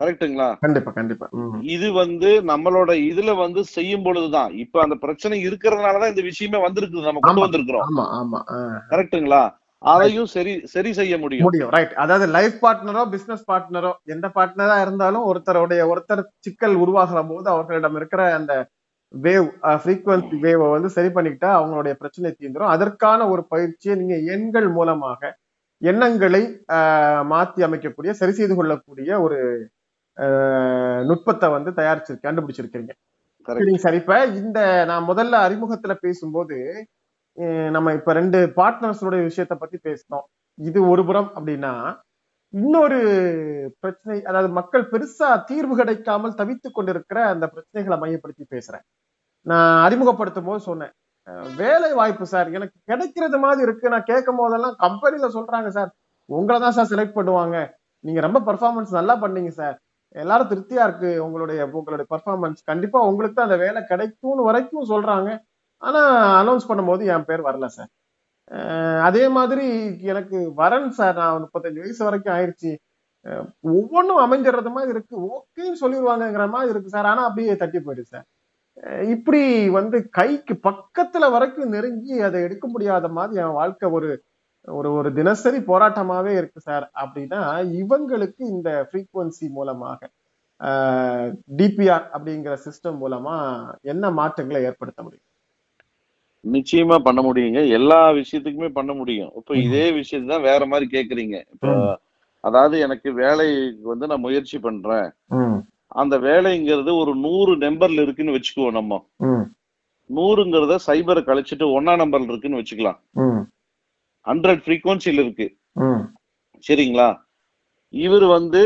[0.00, 0.46] ம் கரெக்ட்டுங்களா?
[0.60, 1.26] கண்டிப்பா கண்டிப்பா.
[1.70, 4.52] இது வந்து நம்மளோட இதுல வந்து செய்யும் பொழுதுதான்.
[4.62, 7.02] இப்ப அந்த பிரச்சனை இருக்கிறதுனாலதான் இந்த விஷயமே வந்திருக்குது.
[7.08, 7.44] நம்ம கொண்டு.
[7.44, 7.84] வந்திருக்கிறோம்.
[7.88, 8.38] ஆமா ஆமா.
[8.50, 8.58] ஆ.
[8.92, 9.42] கரெக்ட்டுங்களா?
[9.82, 11.46] அதையும் சரி சரி செய்ய முடியும்.
[11.46, 11.70] முடியும்.
[11.74, 17.96] ரைட் அதாவது லைஃப் பார்ட்னரோ பிசினஸ் பார்ட்னரோ எந்த பார்ட்னரா இருந்தாலும் ஒருத்தருடைய ஒருத்தர் சிக்கல் உருவாகிற போது அவர்களிடம்
[18.00, 18.54] இருக்கிற அந்த
[19.14, 19.46] வேவ்
[19.78, 22.72] ஃப்ரீக்வன்சி வேவை வந்து சரி பண்ணிக்கிட்டா அவங்களுடைய பிரச்சனை தீர்ந்துரும்.
[22.74, 25.20] அதற்கான ஒரு பயிற்சியை நீங்க எண்கள் மூலமாக
[25.82, 26.42] எண்ணங்களை
[26.74, 29.38] ஆஹ், மாத்தி அமைக்கக்கூடிய சரி செய்து கொள்ளக்கூடிய ஒரு
[31.08, 32.92] நுட்பத்தை வந்து தயாரிச்சு கண்டுபிடிச்சிருக்கீங்க
[33.48, 33.98] கரெக்ட் சரிங்க சார்.
[34.00, 36.56] இப்ப இந்த நான் முதல்ல அறிமுகத்துல பேசும்போது
[37.76, 40.26] நம்ம இப்ப ரெண்டு பார்ட்னர்ஸோட விஷயத்த பத்தி பேசினோம்.
[40.58, 41.72] இது ஒரு புறம் அப்படின்னா
[42.54, 42.98] இன்னொரு
[43.82, 48.84] பிரச்சனை அதாவது மக்கள் பெருசா தீர்வு கிடைக்காமல் தவித்துக் கொண்டிருக்கிற அந்த பிரச்சனைகளை மையப்படுத்தி பேசுறேன்.
[49.46, 50.92] நான் அறிமுகப்படுத்தும் போது சொன்னேன்.
[51.60, 53.92] வேலை வாய்ப்பு சார் எனக்கு கிடைக்கிறது மாதிரி இருக்கு.
[53.94, 55.90] நான் கேட்கும் போதெல்லாம் கம்பெனில சொல்றாங்க சார்
[56.28, 57.56] உங்களை தான் சார் செலக்ட் பண்ணுவாங்க.
[58.04, 59.76] நீங்க ரொம்ப பெர்ஃபார்மன்ஸ் நல்லா பண்ணீங்க சார்.
[60.14, 61.10] எல்லாரும் திருப்தியா இருக்கு.
[61.26, 65.30] உங்களுடைய உங்களுடைய பர்ஃபார்மன்ஸ் கண்டிப்பா உங்களுக்கு தான் அந்த வேலை கிடைக்கும்னு வரைக்கும் சொல்றாங்க.
[65.82, 66.00] ஆனா
[66.42, 67.90] அனௌன்ஸ் பண்ணும்போது என் பேர் வரல சார்
[69.08, 69.66] அதே மாதிரி
[70.12, 72.72] எனக்கு வரன் சார் நான் முப்பத்தஞ்சு வயசு வரைக்கும் ஆயிடுச்சு
[73.78, 75.16] ஒவ்வொன்றும் அமைஞ்சிடுறது மாதிரி இருக்கு.
[75.34, 78.26] ஓகேன்னு சொல்லிடுவாங்கங்கிற மாதிரி இருக்கு சார் ஆனா அப்படியே தட்டி போயிடுது சார்
[79.14, 79.42] இப்படி
[79.78, 84.10] வந்து கைக்கு பக்கத்துல வரைக்கும் நெருங்கி அதை எடுக்க முடியாத மாதிரி என் வாழ்க்கை ஒரு
[84.68, 86.86] ஒரு ஒரு தினசரி போராட்டமாவே இருக்கு சார்.
[87.02, 87.40] அப்படின்னா
[87.80, 90.00] இவங்களுக்கு இந்த ஃப்ரீக்குவன்சி மூலமாக
[91.58, 93.36] டிபிஆர் அப்படிங்கிற சிஸ்டம் மூலமா
[93.84, 95.26] என்ன மாற்றங்களை ஏற்படுத்த முடியும்?
[96.44, 97.60] நிச்சயமா பண்ண முடியுங்க.
[97.70, 99.30] எல்லா விஷயத்துக்குமே பண்ண முடியும்.
[99.36, 99.54] இப்ப.
[99.64, 101.36] இதே விஷயத்தை தான் வேற மாதிரி கேக்குறீங்க.
[101.54, 101.66] இப்ப.
[102.44, 105.08] அதாவது எனக்கு வேலைக்கு வந்து நான் முயற்சி பண்றேன்.
[105.92, 109.00] அந்த வேலைங்கிறது ஒரு நூறு நம்பர்ல இருக்குன்னு வச்சுக்குவோம் நம்ம.
[110.10, 113.00] நூறுங்கிறத சைபரை கழிச்சிட்டு ஒன்னா நம்பர்ல இருக்குன்னு வச்சுக்கலாம்.
[114.26, 115.46] ஹண்ட்ரட் ஃப்ரீக்வன்சில இருக்கு.
[116.64, 117.08] சரிங்களா?
[117.94, 118.62] இவர் வந்து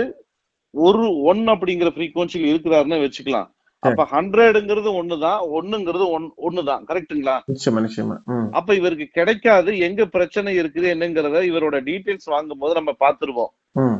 [0.74, 3.48] ஒரு ஒன் அப்படிங்கிற ஃப்ரீக்வன்சியில் இருக்கிறாருன்னு வச்சுக்கலாம்.
[3.82, 6.04] அப்ப ஹண்ட்ரடுங்கிறது ஒண்ணுதான் ஒண்ணுங்கிறது
[6.46, 6.84] ஒண்ணுதான்
[8.26, 9.70] ம், அப்ப இவருக்கு கிடைக்காது.
[9.78, 13.52] எங்க பிரச்சனை இருக்குது என்னங்கிறத இவரோட டீடைல்ஸ் வாங்கும் போது நம்ம பார்த்துருவோம்.
[13.72, 13.98] ம்,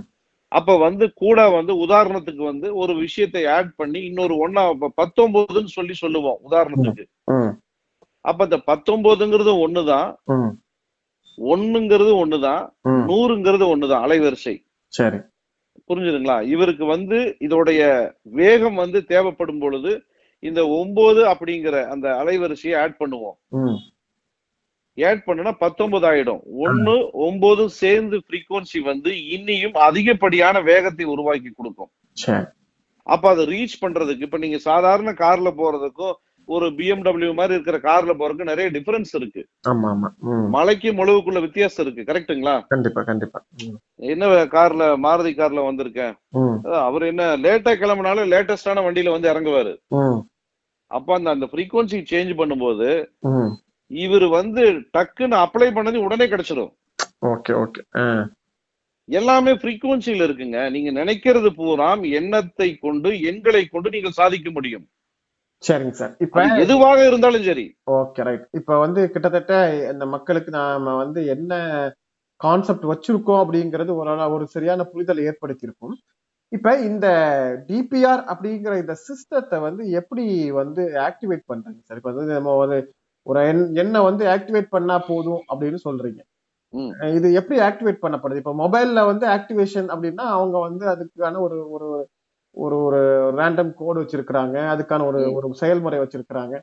[0.53, 4.65] அப்ப வந்து கூட வந்து உதாரணத்துக்கு வந்து ஒரு விஷயத்தை ஆட் பண்ணி இன்னொரு ஒன்னா
[5.03, 7.05] பத்தொன்பதுன்னு சொல்லி சொல்லுவோம் உதாரணத்துக்கு.
[8.25, 10.09] அப்ப இந்த பத்தொன்பதுங்கிறது ஒண்ணுதான்.
[11.37, 12.69] ஒண்ணுங்கிறது ஒண்ணுதான்.
[12.89, 14.65] நூறுங்கிறது ஒண்ணுதான் அலைவரிசை.
[14.87, 15.17] சரி.
[15.89, 16.43] புரிஞ்சுதுங்களா?
[16.43, 20.03] இவருக்கு வந்து இதோடைய வேகம் வந்து தேவைப்படும் பொழுது
[20.39, 23.77] இந்த ஒன்பது அப்படிங்கிற அந்த அலைவரிசையை ஆட் பண்ணுவோம்.
[25.05, 26.41] ஆட் பண்ணுனா பத்தொன்பது ஆயிடும்.
[26.63, 31.91] ஒண்ணு ஒன்பதும் சேர்ந்து frequency வந்து இன்னியும் அதிகப்படியான வேகத்தை உருவாக்கி கொடுக்கும்.
[33.03, 36.13] அப்ப அதை ரீச் பண்றதுக்கு இப்ப நீங்க சாதாரண கார்ல போறதுக்கும்
[36.47, 39.43] ஒரு BMW மாதிரி இருக்கிற கார்ல போறதுக்கு நிறைய டிஃபரன்ஸ் இருக்கு.
[39.69, 40.09] ஆமா ஆமா.
[40.57, 42.05] மலைக்கு முழுவுக்குள்ள வித்தியாசம் இருக்கு.
[42.13, 43.41] கரெக்ட்டுங்களா கண்டிப்பா கண்டிப்பா.
[44.13, 44.27] என்ன
[44.57, 46.15] கார்ல மாருதி கார்ல வந்திருக்கேன்.
[46.89, 49.75] அவர் என்ன லேட்டா கிளம்புனாலும் லேட்டஸ்டான வண்டியில வந்து இறங்குவாரு.
[50.91, 52.89] அப்ப அந்த அந்த frequency சேஞ்ச் பண்ணும்போது.
[53.91, 54.63] இவர் வந்து
[54.97, 56.73] டக்குன்னு அப்ளை பண்ணது உடனே கிடைச்சிடும்
[57.33, 57.81] ஓகே ஓகே.
[59.09, 60.59] எல்லாமே frequencyல இருக்குங்க.
[60.75, 64.87] நீங்க நினைக்கிறது பூராம் எண்ணத்தை கொண்டு எண்களை கொண்டு நீங்கள் சாதிக்க முடியும்.
[65.63, 66.15] சரிங்க சார்.
[66.21, 67.65] இப்ப எதுவாக இருந்தாலும் சரி.
[67.95, 69.53] ஓகே ரைட் இப்ப வந்து கிட்டத்தட்ட
[69.93, 71.53] இந்த மக்களுக்கு நாம வந்து என்ன
[72.41, 75.97] கான்செப்ட் வச்சிருக்கோம் அப்படிங்கிறது ஒரு ஒரு சரியான புரிதல் ஏற்படுத்தியிருக்கும்
[76.53, 77.07] இப்ப இந்த
[77.69, 80.25] டிபிஆர் அப்படிங்கிற இந்த சிஸ்டத்தை வந்து எப்படி
[80.61, 81.99] வந்து ஆக்டிவேட் பண்றாங்க சார்?
[82.01, 82.77] இப்ப வந்து நம்ம ஒரு
[83.27, 83.41] ஒரு
[83.83, 86.21] எண்ணை வந்து ஆக்டிவேட் பண்ணா போதும் அப்படின்னு சொல்றீங்க.
[87.15, 88.41] இது எப்படி ஆக்டிவேட் பண்ணப்படுது?
[88.43, 91.89] இப்ப மொபைல்ல வந்து ஆக்டிவேஷன் அப்படின்னா அவங்க வந்து அதுக்கான ஒரு ஒரு
[92.55, 93.01] ஒரு ஒரு
[93.37, 94.57] ரேண்டம் கோடு வச்சிருக்கிறாங்க.
[94.75, 95.33] அதுக்கான ஒரு.
[95.33, 96.55] ஒரு செயல்முறை வச்சிருக்கிறாங்க.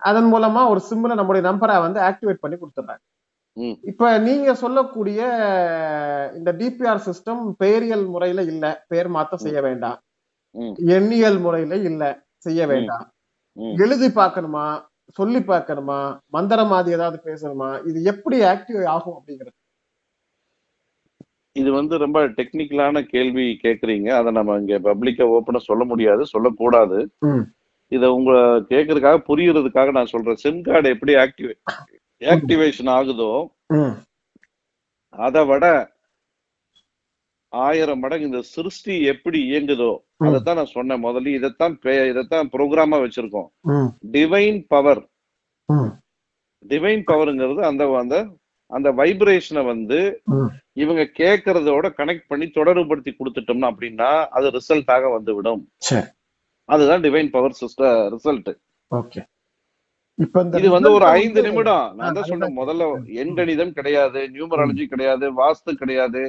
[0.00, 3.04] அதன் மூலமா ஒரு சிம்ல நம்முடைய நம்பரை வந்து ஆக்டிவேட் பண்ணி கொடுத்துட்றாங்க.
[3.82, 5.20] இப்ப நீங்க சொல்லக்கூடிய
[6.34, 8.84] இந்த டிபிஆர் சிஸ்டம் பெயரியல் முறையில இல்ல.
[8.88, 9.98] பெயர் மாத்தம் செய்ய வேண்டாம்.
[10.88, 12.04] எண்ணியல் முறையில இல்ல.
[12.38, 13.06] செய்ய வேண்டாம்.
[13.76, 14.66] எழுதி பார்க்கணுமா?
[15.12, 16.00] சொல்லி பார்க்கணுமா?
[16.26, 17.88] மந்திரம் மாதிரி ஏதாவது பேசணுமா?
[17.88, 19.57] இது எப்படி ஆக்டிவ் ஆகும் அப்படிங்கிறது.
[21.60, 24.08] இது வந்து ரொம்ப டெக்னிக்கலான கேள்வி கேக்குறீங்க.
[24.18, 26.98] அதை நம்ம இங்க பப்ளிக்கா ஓப்பனா சொல்ல முடியாது சொல்லக்கூடாது.
[27.92, 28.32] இத உங்க
[28.72, 30.40] கேக்குறதுக்காக புரியறதுக்காக நான் சொல்றேன்.
[30.44, 31.54] சிம் கார்டு எப்படி ஆக்டிவே
[32.34, 33.30] ஆக்டிவேஷன் ஆகுதோ
[35.14, 35.66] அதை விட
[37.52, 39.92] ஆயிரம் மடங்கு இந்த சிருஷ்டி எப்படி இயங்குதோ.
[40.26, 41.32] அதைத்தான் நான் சொன்னேன் முதல்ல.
[41.38, 41.74] இதைத்தான்
[42.10, 43.48] இதைத்தான் ப்ரோக்ராமா வச்சிருக்கோம்.
[44.16, 45.02] டிவைன் பவர்
[46.64, 48.16] டிவைன் பவர்ங்கிறது அந்த அந்த
[48.70, 49.98] அந்த வைப்ரேஷனை வந்து
[50.82, 55.62] இவங்க கேட்கறதோட கனெக்ட் பண்ணி தொடர்புபடுத்தி கொடுத்துட்டோம்னா அப்படின்னா அது ரிசல்ட்டாக வந்து விடும்
[56.68, 58.50] அதுதான் divine power system result
[58.90, 59.20] okay
[60.58, 61.84] இது வந்து ஒரு ஐந்து நிமிடம்.
[61.98, 62.86] நான் தான் சொன்னேன் முதல்ல
[63.22, 66.22] எண்கணிதம் கிடையாது நியூமராலஜி கிடையாது வாஸ்து கிடையாது.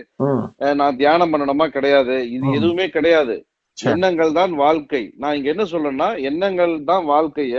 [0.82, 2.15] நான் தியானம் பண்ணணுமா கிடையாது.
[2.36, 2.45] இது.
[2.58, 3.36] எதுவுமே கிடையாது.
[3.78, 5.02] எண்ணங்கள் தான் வாழ்க்கை.
[5.21, 7.56] நான் இங்க என்ன சொல்றேன்னா எண்ணங்கள் தான் வாழ்க்கைய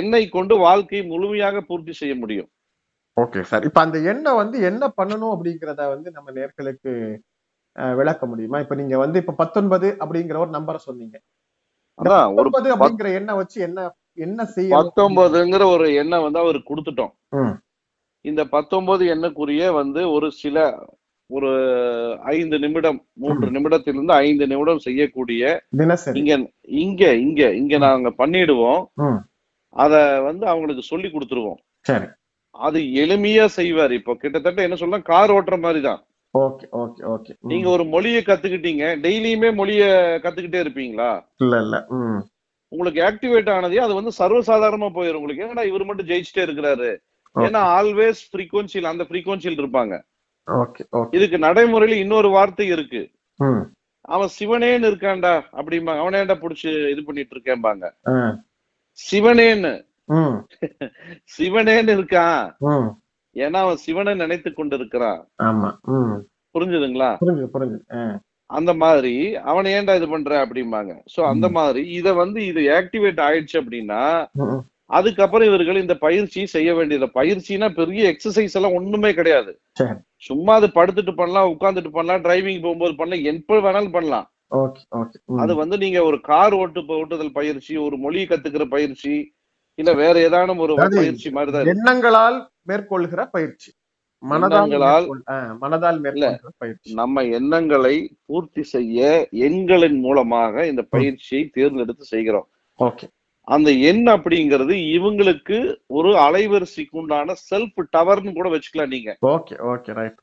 [0.00, 2.48] எண்ணை கொண்டு வாழ்க்கையை முழுமையாக பூர்த்தி செய்ய முடியும்.
[3.16, 6.92] ஓகே சார் இப்ப அந்த எண்ணெய் வந்து என்ன பண்ணணும் அப்படிங்கிறத வந்து நம்ம நேர்களுக்கு
[7.98, 8.58] விளக்க முடியுமா?
[8.64, 11.16] இப்ப நீங்க வந்து இப்ப பத்தொன்பது அப்படிங்கிற ஒரு நம்பரை சொன்னீங்க.
[12.34, 13.80] ஒரு பத்தொன்பது அப்படிங்கிற எண்ணெய் வச்சு என்ன
[14.18, 14.76] என்ன செய்யணும்?
[14.78, 17.12] பத்தொன்பதுங்கிற ஒரு எண்ணை வந்து அவருக்கு கொடுத்துட்டோம்.
[18.24, 20.58] இந்த பத்தொன்பது எண்ணுக்குரிய வந்து ஒரு சில
[21.30, 21.50] ஒரு
[22.34, 25.42] ஐந்து நிமிடம் மூன்று நிமிடத்திலிருந்து ஐந்து நிமிடம் செய்யக்கூடிய
[26.20, 26.32] இங்க
[26.82, 28.82] இங்க இங்க இங்க நாங்க பண்ணிடுவோம்.
[29.76, 29.94] அத
[30.28, 31.58] வந்து அவங்களுக்கு சொல்லி கொடுத்துருவோம்.
[31.86, 32.08] சரி.
[32.66, 33.92] அது எளிமையா செய்வார்.
[33.92, 36.00] இப்போ கிட்டத்தட்ட என்ன சொல்லலாம் கார் ஓட்டுற மாதிரி தான்
[36.34, 37.02] ஓகே ஓகே.
[37.12, 37.32] ஓகே.
[37.50, 39.82] நீங்க ஒரு மொழியை கத்துக்கிட்டீங்க டெய்லியுமே மொழிய
[40.24, 41.10] கத்துக்கிட்டே இருப்பீங்களா?
[41.44, 41.76] இல்ல இல்ல.
[42.72, 46.90] உங்களுக்கு ஆக்டிவேட் ஆனதே அது வந்து சர்வசாதாரணமா போயிடும் உங்களுக்கு ஏன்னா இவர் மட்டும் ஜெயிச்சுட்டே இருக்கிறாரு?
[47.36, 49.94] ஏன்னா ஆல்வேஸ் ஃப்ரீக்வன்சியில் அந்த ஃப்ரீக்வன்சியில் இருப்பாங்க.
[51.16, 53.02] இதுக்கு நடைமுறையில இன்னொரு வார்த்தை இருக்கு.
[54.14, 57.84] அவன் சிவனேன்னு இருக்கான்டா அப்படிம்பாங்க அவனேண்டா புடிச்சு இது பண்ணிட்டு இருக்கேன்பாங்க.
[58.98, 59.72] சிவனேன்னு.
[61.36, 62.44] சிவனேன்னு இருக்கான்
[63.36, 65.20] ஏன்னா அவன் சிவனை நினைத்து கொண்டு இருக்கிறான்
[66.54, 67.10] புரிஞ்சுதுங்களா?
[68.50, 69.14] அந்த மாதிரி
[69.50, 70.92] அவனை ஏன்டா இது பண்ற அப்படிம்பாங்க.
[71.14, 74.02] சோ அந்த மாதிரி இத வந்து இது ஆக்டிவேட் ஆயிடுச்சு அப்படின்னா.
[74.96, 77.06] அதுக்கப்புறம் இவர்கள் இந்த பயிற்சி செய்ய வேண்டியது.
[77.18, 79.52] பயிற்சினா பெரிய எக்ஸசைஸ் எல்லாம் ஒண்ணுமே கிடையாது.
[80.28, 84.28] சும்மா அது படுத்துட்டு பண்ணலாம் உட்கார்ந்துட்டு பண்ணலாம் டிரைவிங் போகும்போது பண்ணலாம் எப்ப வேணாலும் பண்ணலாம்.
[85.42, 89.14] அது வந்து நீங்க ஒரு கார் ஓட்டு ஓட்டுதல் பயிற்சி ஒரு மொழி கத்துக்கிற பயிற்சி
[89.80, 91.70] இல்ல வேற ஏதானும் ஒரு பயிற்சி மாதிரி தான்.
[91.72, 92.38] எண்ணங்களால்
[92.70, 93.70] மேற்கொள்கிற பயிற்சி.
[94.22, 94.70] மனதால்
[95.62, 96.94] மனதால் மேற்கொள்கிற பயிற்சி.
[97.00, 97.96] நம்ம எண்ணங்களை
[98.28, 99.00] பூர்த்தி செய்ய
[99.48, 102.48] எண்களின் மூலமாக இந்த பயிற்சியை தேர்ந்தெடுத்து செய்கிறோம்.
[102.78, 103.06] ஓகே.
[103.48, 105.58] அந்த எண் அப்படிங்கிறது இவங்களுக்கு
[105.96, 109.10] ஒரு அலைவரிசைக்கு உண்டான செல்ஃப் டவர்னு கூட வச்சுக்கலாம் நீங்க.
[109.34, 110.18] ஓகே ஓகே ரைட்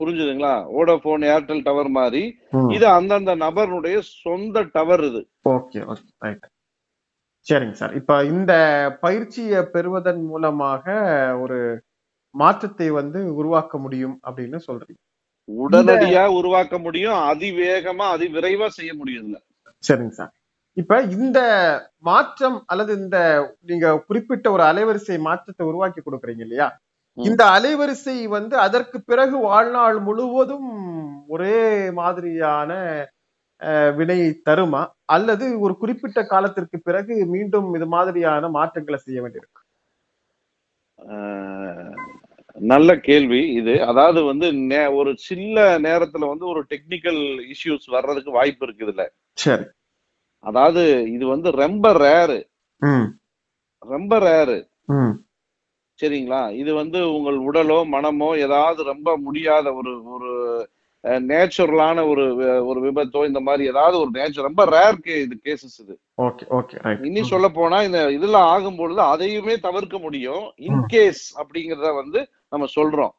[0.00, 0.54] புரிஞ்சுதுங்களா?
[0.76, 2.22] வோடபோன் ஏர்டெல் டவர் மாதிரி.
[2.76, 5.22] இது அந்தந்த நபருடைய சொந்த டவர் இது.
[5.56, 6.46] ஓகே ஓகே ரைட்
[7.46, 7.92] சரிங்க சார்.
[7.94, 8.52] இப்ப இந்த
[9.00, 10.84] பயிற்சியை பெறுவதன் மூலமாக
[11.42, 11.58] ஒரு
[12.34, 15.00] மாற்றத்தை வந்து உருவாக்க முடியும் அப்படின்னு சொல்றீங்க.
[15.48, 19.28] உடனடியா உருவாக்க முடியும் அதிவேகமா அதிவிரைவா செய்ய முடியும்
[19.84, 20.32] சரிங்க சார்.
[20.76, 21.38] இப்ப இந்த
[22.00, 23.18] மாற்றம் அல்லது இந்த
[23.60, 26.68] நீங்க குறிப்பிட்ட ஒரு அலைவரிசை மாற்றத்தை உருவாக்கி கொடுக்குறீங்க இல்லையா.
[27.18, 30.70] இந்த அலைவரிசை வந்து அதற்கு பிறகு வாழ்நாள் முழுவதும்
[31.26, 32.72] ஒரே மாதிரியான
[33.98, 34.80] வினையை தருமா?
[35.14, 39.64] அல்லது ஒரு குறிப்பிட்ட காலத்திற்கு பிறகு மீண்டும் இது மாதிரியான மாற்றங்களை செய்ய வேண்டியிருக்கும்
[42.70, 43.72] நல்ல கேள்வி இது.
[43.90, 44.46] அதாவது வந்து
[44.98, 47.20] ஒரு சின்ன நேரத்துல வந்து ஒரு டெக்னிக்கல்
[47.54, 49.04] இஷ்யூஸ் வர்றதுக்கு வாய்ப்பு இருக்கு இதுல
[49.44, 49.66] சரி.
[50.44, 50.82] அதாவது
[51.16, 52.38] இது வந்து ரொம்ப ரேரு
[53.82, 54.58] ரொம்ப ரேரு
[55.98, 56.40] சரிங்களா?
[56.60, 60.30] இது வந்து உங்கள் உடலோ மனமோ ஏதாவது ரொம்ப முடியாத ஒரு ஒரு
[61.26, 62.24] நேச்சுரலான ஒரு
[62.70, 65.94] ஒரு விபத்தோ இந்த மாதிரி ஏதாவது ஒரு நேச்சர் ரொம்ப ரேர் கே இது கேசஸ் இது.
[66.26, 66.76] ஓகே ஓகே
[67.08, 70.44] இன்னும் சொல்ல போனா இந்த இதுல ஆகும் பொழுது அதையுமே தவிர்க்க முடியும்.
[70.68, 72.20] இன்கேஸ் அப்படிங்கறத வந்து
[72.52, 73.14] நம்ம சொல்றோம்.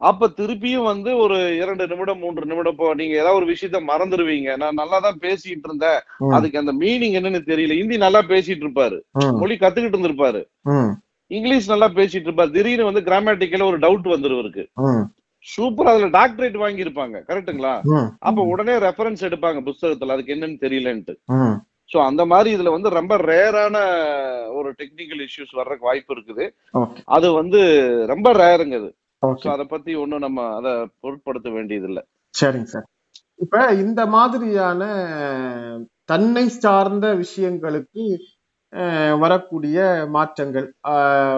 [0.00, 4.80] அப்ப திருப்பியும் வந்து ஒரு இரண்டு நிமிடம் மூன்று நிமிடம் இப்போ நீங்க ஏதாவது ஒரு விஷயத்த மறந்துடுவீங்க நான்
[4.80, 6.00] நல்லா தான் பேசிட்டு இருந்தேன்
[6.36, 7.78] அதுக்கு அந்த மீனிங் என்னன்னு தெரியல.
[7.80, 8.98] ஹிந்தி நல்லா பேசிட்டு இருப்பாரு
[9.40, 10.42] மொழி கத்துக்கிட்டு இருந்திருப்பாரு.
[11.30, 14.08] இங்கிலீஷ் நல்லா பேசிட்டு இருப்பாரு திடீர்னு வந்து கிராமட்டிக்கல ஒரு டவுட்
[14.86, 15.04] ம்,
[15.46, 17.16] சூப்பர் அதுல டாக்டரேட் வாங்கியிருப்பாங்க.
[17.28, 20.14] கரெக்ட்டுங்களா ம், அப்ப உடனே ரெஃபரன்ஸ் எடுப்பாங்க புஸ்தகத்துல.
[20.16, 21.14] அதுக்கு என்னன்னு தெரியலன்ட்டு.
[21.90, 23.76] சோ அந்த மாதிரி இதுல வந்து ரொம்ப ரேரான
[24.58, 26.46] ஒரு டெக்னிக்கல் இஷ்யூஸ் வர்றதுக்கு வாய்ப்பு இருக்குது.
[27.16, 27.60] அது வந்து
[28.12, 28.90] ரொம்ப ரேருங்க அது.
[29.54, 32.00] அதை பத்தி ஒண்ணும் நம்ம அதை பொருட்படுத்த வேண்டியது இல்ல
[32.34, 32.86] சரிங்க சார்.
[33.44, 34.82] இப்ப இந்த மாதிரியான
[36.12, 38.04] தன்னை சார்ந்த விஷயங்களுக்கு
[39.22, 39.78] வரக்கூடிய
[40.16, 40.66] மாற்றங்கள்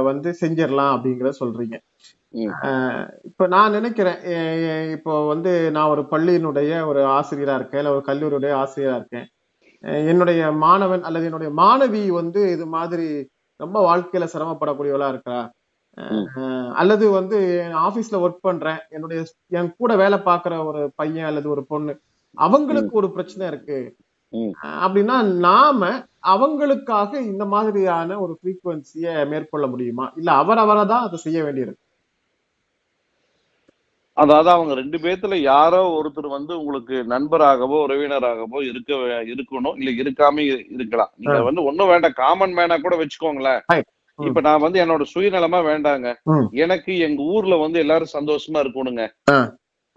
[0.09, 1.77] வந்து செஞ்சிடலாம் அப்படிங்கறத சொல்றீங்க.
[3.29, 4.19] இப்ப நான் நினைக்கிறேன்
[4.97, 9.27] இப்போ வந்து நான் ஒரு பள்ளியினுடைய ஒரு ஆசிரியரா இருக்கேன் இல்ல ஒரு கல்லூரியுடைய ஆசிரியரா இருக்கேன்.
[10.09, 13.07] என்னுடைய மாணவன் அல்லது என்னுடைய மாணவி வந்து இது மாதிரி
[13.61, 15.39] ரொம்ப வாழ்க்கையில சிரமப்படக்கூடியவளா இருக்கா?
[15.99, 16.27] அஹ்,
[16.81, 17.39] அல்லது வந்து
[17.87, 19.21] ஆபீஸ்ல ஒர்க் பண்றேன் என்னுடைய
[19.59, 21.95] என் கூட வேலை பார்க்குற ஒரு பையன் அல்லது ஒரு பொண்ணு
[22.39, 23.79] அவங்களுக்கு ஒரு பிரச்சனை இருக்கு.
[24.83, 25.81] அப்படின்னா நாம
[26.33, 30.07] அவங்களுக்காக இந்த மாதிரியான ஒரு ஃப்ரீக்குவன்சியை மேற்கொள்ள முடியுமா?
[30.19, 31.83] இல்ல அவரவரை தான் அதை செய்ய வேண்டியிருக்கு.
[34.19, 39.83] அதாவது அவங்க ரெண்டு பேத்துல யாரோ ஒருத்தர் வந்து உங்களுக்கு நண்பராகவோ உறவினராகவோ இருக்க இருக்கணும்.
[39.83, 41.13] இல்ல இருக்காம இரு- இருக்கலாம்.
[41.17, 42.13] நீங்க வந்து ஒண்ணும் வேண்டாம்.
[42.15, 43.61] காமன் மேனா கூட வச்சுக்கோங்களேன்.
[44.27, 46.15] இப்ப நான் வந்து என்னோட சுயநலமா வேண்டாங்க.
[46.51, 49.09] எனக்கு எங்க ஊர்ல வந்து எல்லாரும் சந்தோஷமா இருக்கணுங்க.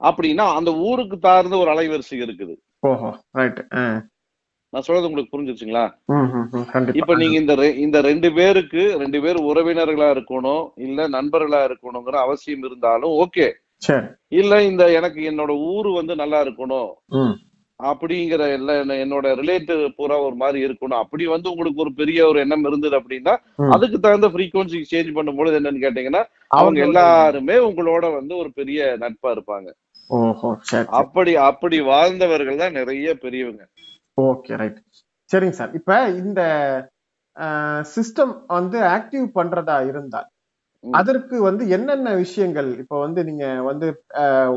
[0.02, 2.56] அப்படின்னா அந்த ஊருக்கு தார்ந்த ஒரு அலைவரிசை இருக்குது.
[4.70, 5.92] நான் சொல்றது உங்களுக்கு புரிஞ்சிருச்சுங்களா?
[6.96, 13.10] இப்ப நீங்க இந்த இந்த ரெண்டு பேருக்கு ரெண்டு பேர் உறவினர்களா இருக்கணும் இல்ல நண்பர்களா இருக்கணுங்கிற அவசியம் இருந்தாலும்
[13.10, 13.52] ஓகே.
[14.42, 16.92] இல்ல இந்த எனக்கு என்னோட ஊரு வந்து நல்லா இருக்கணும்.
[17.80, 18.42] அப்படிங்கிற
[19.04, 21.02] என்னோட ரிலேட்டிவ் பூரா ஒரு மாதிரி இருக்கணும்.
[21.04, 23.34] அப்படி வந்து உங்களுக்கு ஒரு பெரிய ஒரு எண்ணம் இருந்தது அப்படின்னா.
[23.76, 26.22] அதுக்கு தகுந்த ஃப்ரீக்வன்சி சேஞ்ச் பண்ணும்போது என்னன்னு கேட்டீங்கன்னா
[26.60, 29.70] அவங்க எல்லாருமே உங்களோட வந்து ஒரு பெரிய நட்பா இருப்பாங்க.
[31.02, 33.64] அப்படி அப்படி வாழ்ந்தவர்கள் தான் நிறைய பெரியவங்க.
[34.22, 34.80] Okay right.
[35.32, 35.74] சரிங்க சார்.
[35.80, 36.42] இப்ப இந்த
[37.96, 40.30] சிஸ்டம் வந்து ஆக்டிவ் பண்றதா இருந்தால்.
[40.84, 42.70] அதற்கு வந்து என்னென்ன விஷயங்கள்?
[42.80, 43.88] இப்ப வந்து நீங்க வந்து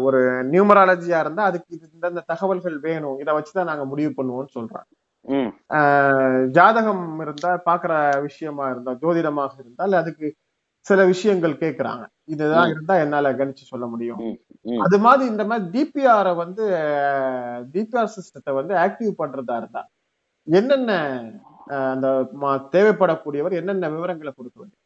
[0.02, 0.20] ஒரு
[0.52, 3.18] நியூமராலஜியா இருந்தா அதுக்கு இந்தந்த தகவல்கள் வேணும்.
[3.18, 4.54] இதை வச்சுதான் நாங்க முடிவு பண்ணுவோம்னு
[5.76, 10.26] அஹ், ஜாதகம் இருந்தா பாக்குற விஷயமா இருந்தா ஜோதிடமாக இருந்தால் அதுக்கு
[10.86, 12.02] சில விஷயங்கள் கேக்குறாங்க.
[12.26, 12.70] இதுதான்.
[12.70, 14.18] இருந்தா என்னால கணிச்சு சொல்ல முடியும்.
[14.84, 16.64] அது மாதிரி இந்த மாதிரி டிபிஆரை வந்து
[17.72, 19.82] டிபிஆர் சிஸ்டத்தை வந்து ஆக்டிவ் பண்றதா இருந்தா
[20.46, 20.92] என்னென்ன
[21.88, 22.06] அந்த
[22.72, 24.80] தேவைப்படக்கூடியவர் என்னென்ன விவரங்களை கொடுக்க வேண்டும்?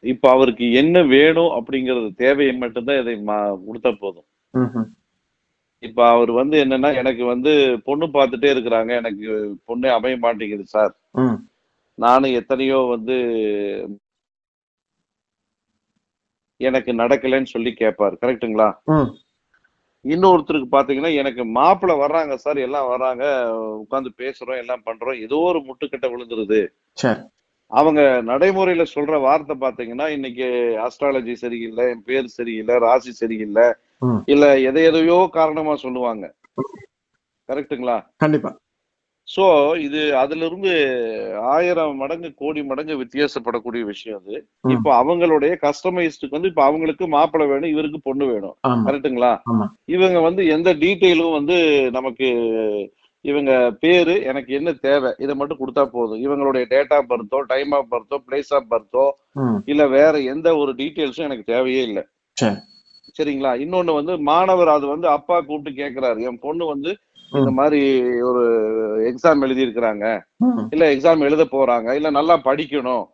[0.00, 4.24] இப்ப அவருக்கு என்ன வேணும் அப்படிங்கறது தேவையை மட்டும்தான் இதை மா- கொடுத்தா போதும்.
[5.78, 8.96] இப்ப அவர் வந்து என்னன்னா எனக்கு வந்து பொண்ணு பார்த்துட்டே இருக்கிறாங்க.
[8.96, 10.96] எனக்கு பொண்ணே அமைய மாட்டேங்குது சார்.
[11.94, 13.14] நானும் எத்தனையோ வந்து
[16.56, 18.74] எனக்கு நடக்கலைன்னு சொல்லி கேட்பாரு கரெக்ட்டுங்களா?
[18.84, 19.14] ம்.
[20.08, 22.56] இன்னொருத்தருக்கு பாத்தீங்கன்னா எனக்கு மாப்பிள்ளை வர்றாங்க சார்.
[22.56, 23.48] எல்லாம் வர்றாங்க.
[23.54, 25.20] உட்கார்ந்து பேசுறோம் எல்லாம் பண்றோம்.
[25.20, 26.68] ஏதோ ஒரு முட்டுக்கட்டை விழுந்துருது.
[27.72, 30.46] அவங்க நடைமுறையில சொல்ற வார்த்தை பாத்தீங்கன்னா இன்னைக்கு
[30.86, 33.66] அஸ்ட்ராலஜி சரியில்லை என் பேர் சரியில்லை ராசி சரியில்லை.
[34.24, 36.24] இல்ல எதை எதையோ காரணமா சொல்லுவாங்க.
[37.48, 37.96] கரெக்ட்டுங்களா?
[38.16, 38.50] கண்டிப்பா.
[39.28, 39.44] சோ
[39.76, 40.72] இது அதுல இருந்து
[41.52, 44.36] ஆயிரம் மடங்கு கோடி மடங்கு வித்தியாசப்படக்கூடிய விஷயம் அது.
[44.64, 48.56] இப்போ அவங்களுடைய கஸ்டமைஸ்டுக்கு வந்து இப்ப அவங்களுக்கு மாப்பிள்ளை வேணும் இவருக்கு பொண்ணு வேணும்.
[49.52, 49.66] ஆமா.
[49.96, 51.56] இவங்க வந்து எந்த டீட்டெயிலும் வந்து
[51.90, 52.28] நமக்கு
[53.24, 55.10] இவங்க பேரு எனக்கு என்ன தேவை?
[55.18, 56.22] இதை மட்டும் கொடுத்தா போதும்.
[56.24, 59.06] இவங்களுடைய டேட் ஆஃப் பர்த்தோ டைம் ஆஃப் பர்த்தோ பிளேஸ் ஆஃப் பர்த்தோ
[59.64, 62.04] இல்ல வேற எந்த ஒரு டீட்டெயில்ஸும் எனக்கு தேவையே இல்லை.
[62.32, 62.56] சரி.
[63.16, 63.50] சரிங்களா?
[63.64, 66.20] இன்னொன்னு வந்து மாணவர் அது வந்து அப்பா கூப்பிட்டு கேக்குறாரு.
[66.22, 66.90] என் பொண்ணு வந்து
[67.32, 67.50] இந்த.
[67.50, 67.80] மாதிரி
[68.20, 68.42] ஒரு
[69.10, 70.06] எக்ஸாம் எழுதி இருக்கிறாங்க
[70.70, 71.92] இல்ல எக்ஸாம் எழுத போறாங்க.
[71.92, 73.04] இல்ல நல்லா படிக்கணும்.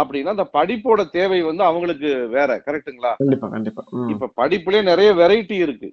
[0.00, 3.12] அப்படின்னா அந்த படிப்போட தேவை வந்து அவங்களுக்கு வேற கரெக்ட்டுங்களா?
[3.22, 3.82] கண்டிப்பா கண்டிப்பா.
[4.12, 5.88] இப்ப படிப்புலயே நிறைய வெரைட்டி இருக்கு.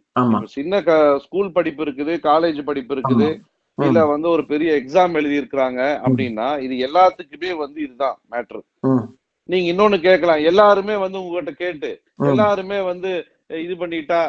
[0.56, 0.82] சின்ன
[1.26, 3.30] ஸ்கூல் படிப்பு இருக்குது காலேஜ் படிப்பு இருக்குது.
[3.78, 8.62] இல்ல வந்து ஒரு பெரிய எக்ஸாம் எழுதி இருக்கிறாங்க அப்படின்னா இது எல்லாத்துக்குமே வந்து இதுதான் மேட்ரு
[9.50, 10.42] நீங்க இன்னொன்னு கேட்கலாம்.
[10.50, 11.92] எல்லாருமே வந்து உங்ககிட்ட கேட்டு.
[12.32, 13.12] எல்லாருமே வந்து
[13.64, 14.20] இது பண்ணிட்டா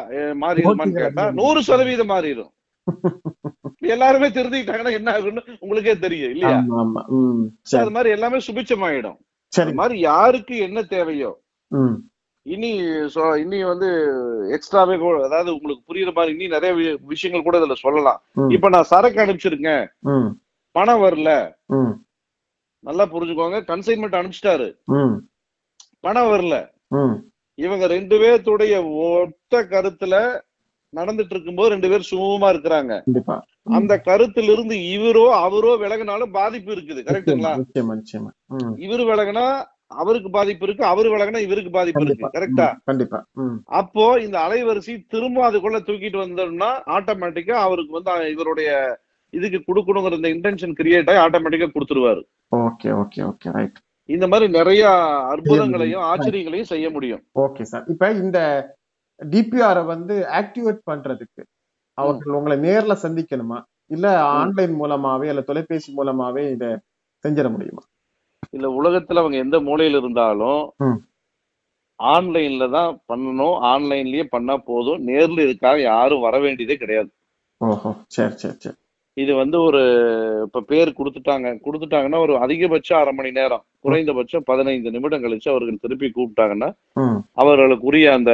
[0.43, 1.25] மாறிடுமான்னு கேட்டா.
[1.39, 2.51] நூறு சதவீதம் மாறிடும்.
[3.93, 6.57] எல்லாருமே திருந்திக்கிட்டாங்கன்னா என்ன ஆகுன்னு உங்களுக்கே தெரியும் இல்லையா?
[7.79, 9.17] அது மாதிரி எல்லாமே சுபிச்சமாயிடும்
[9.55, 9.73] சரி.
[9.79, 11.31] மாதிரி யாருக்கு என்ன தேவையோ
[12.45, 12.69] இனி
[13.43, 13.89] இனி வந்து
[14.55, 18.19] எக்ஸ்ட்ராவே அதாவது உங்களுக்கு புரியுற மாதிரி இனி நிறைய விஷயங்கள் கூட இதுல சொல்லலாம்.
[18.49, 19.83] இப்ப நான் சரக்கு அனுப்பிச்சிருக்கேன்.
[20.75, 21.31] பணம் வரல.
[22.87, 23.59] நல்லா புரிஞ்சுக்கோங்க.
[23.71, 24.67] கன்சைன்மெண்ட் அனுப்பிச்சிட்டாரு.
[25.99, 26.55] பணம் வரல.
[27.59, 30.15] இவங்க ரெண்டு பேர்த்துடைய ஒத்த கருத்துல
[30.95, 32.93] நடந்துட்டு இருக்கும்போது ரெண்டு பேர் சுமூகமா இருக்கிறாங்க.
[33.67, 37.01] அந்த கருத்துல இருந்து இவரோ அவரோ விலகினாலும் பாதிப்பு இருக்குது
[38.55, 38.73] ம்.
[38.85, 39.45] இவரு விலகினா
[39.97, 43.19] அவருக்கு பாதிப்பு இருக்கு அவரு விலகினா இவருக்கு பாதிப்பு இருக்கு கரெக்டா கண்டிப்பா.
[43.79, 48.69] அப்போ இந்த அலைவரிசை திரும்ப அதுக்குள்ள தூக்கிட்டு வந்தோம்னா ஆட்டோமேட்டிக்கா அவருக்கு வந்து இவருடைய
[49.33, 52.21] இதுக்கு கொடுக்கணுங்கிற இந்த இன்டென்ஷன் கிரியேட் ஆகி ஆட்டோமேட்டிக்கா கொடுத்துருவாரு.
[52.61, 54.83] ஓகே ஓகே ஓகே ரைட் இந்த மாதிரி நிறைய
[55.33, 57.21] அற்புதங்களையும் ஆச்சரியங்களையும் செய்ய முடியும்.
[57.43, 57.85] Okay sir.
[57.87, 58.39] இப்ப இந்த
[59.19, 61.41] டிபிஆரை வந்து ஆக்டிவேட் பண்றதுக்கு
[61.97, 63.57] அவர்கள் உங்களை நேர்ல சந்திக்கணுமா?
[63.87, 66.65] இல்ல ஆன்லைன் மூலமாவே இல்ல தொலைபேசி மூலமாவே இத
[67.23, 67.83] செஞ்சிட முடியுமா?
[68.49, 70.63] இல்ல உலகத்துல அவங்க எந்த மூலையில இருந்தாலும்.
[71.99, 73.57] ஆன்லைன்ல தான் பண்ணணும்.
[73.71, 75.07] ஆன்லைன்லயே பண்ணா போதும்.
[75.07, 77.11] நேர்ல இதுக்காக யாரும் வர வேண்டியதே கிடையாது.
[77.61, 77.91] ஓஹோ.
[78.07, 78.77] சரி சரி சரி.
[79.17, 79.81] இது வந்து ஒரு
[80.45, 81.47] இப்ப பேர் கொடுத்துட்டாங்க.
[81.65, 86.69] கொடுத்துட்டாங்கன்னா ஒரு அதிகபட்சம் அரை மணி நேரம் குறைந்தபட்சம் பதினைந்து நிமிடம் கழிச்சு அவர்கள் திருப்பி கூப்பிட்டாங்கன்னா
[87.43, 88.31] அவர்களுக்குரிய அந்த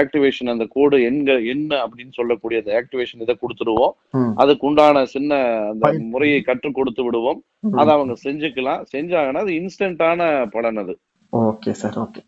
[0.00, 3.94] ஆக்டிவேஷன் அந்த கோடு எங்க என்ன அப்படின்னு சொல்லக்கூடிய அந்த ஆக்டிவேஷன் இதை கொடுத்துடுவோம்.
[4.10, 5.32] ம் அதுக்கு உண்டான சின்ன
[5.72, 6.08] அந்த.
[6.14, 7.40] முறையை கற்றுக் கொடுத்து விடுவோம்.
[7.80, 8.82] அதை அவங்க செஞ்சுக்கலாம்.
[8.96, 10.96] செஞ்சாங்கன்னா அது இன்ஸ்டன்டான பலன் அது.
[11.32, 12.22] Okay sir okay.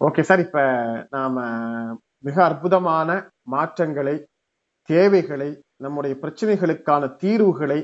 [0.00, 0.60] Okay sir இப்ப
[1.10, 1.36] நாம
[2.18, 3.10] மிக அற்புதமான
[3.54, 4.16] மாற்றங்களை
[4.90, 7.80] தேவைகளை நம்முடைய பிரச்சனைகளுக்கான தீர்வுகளை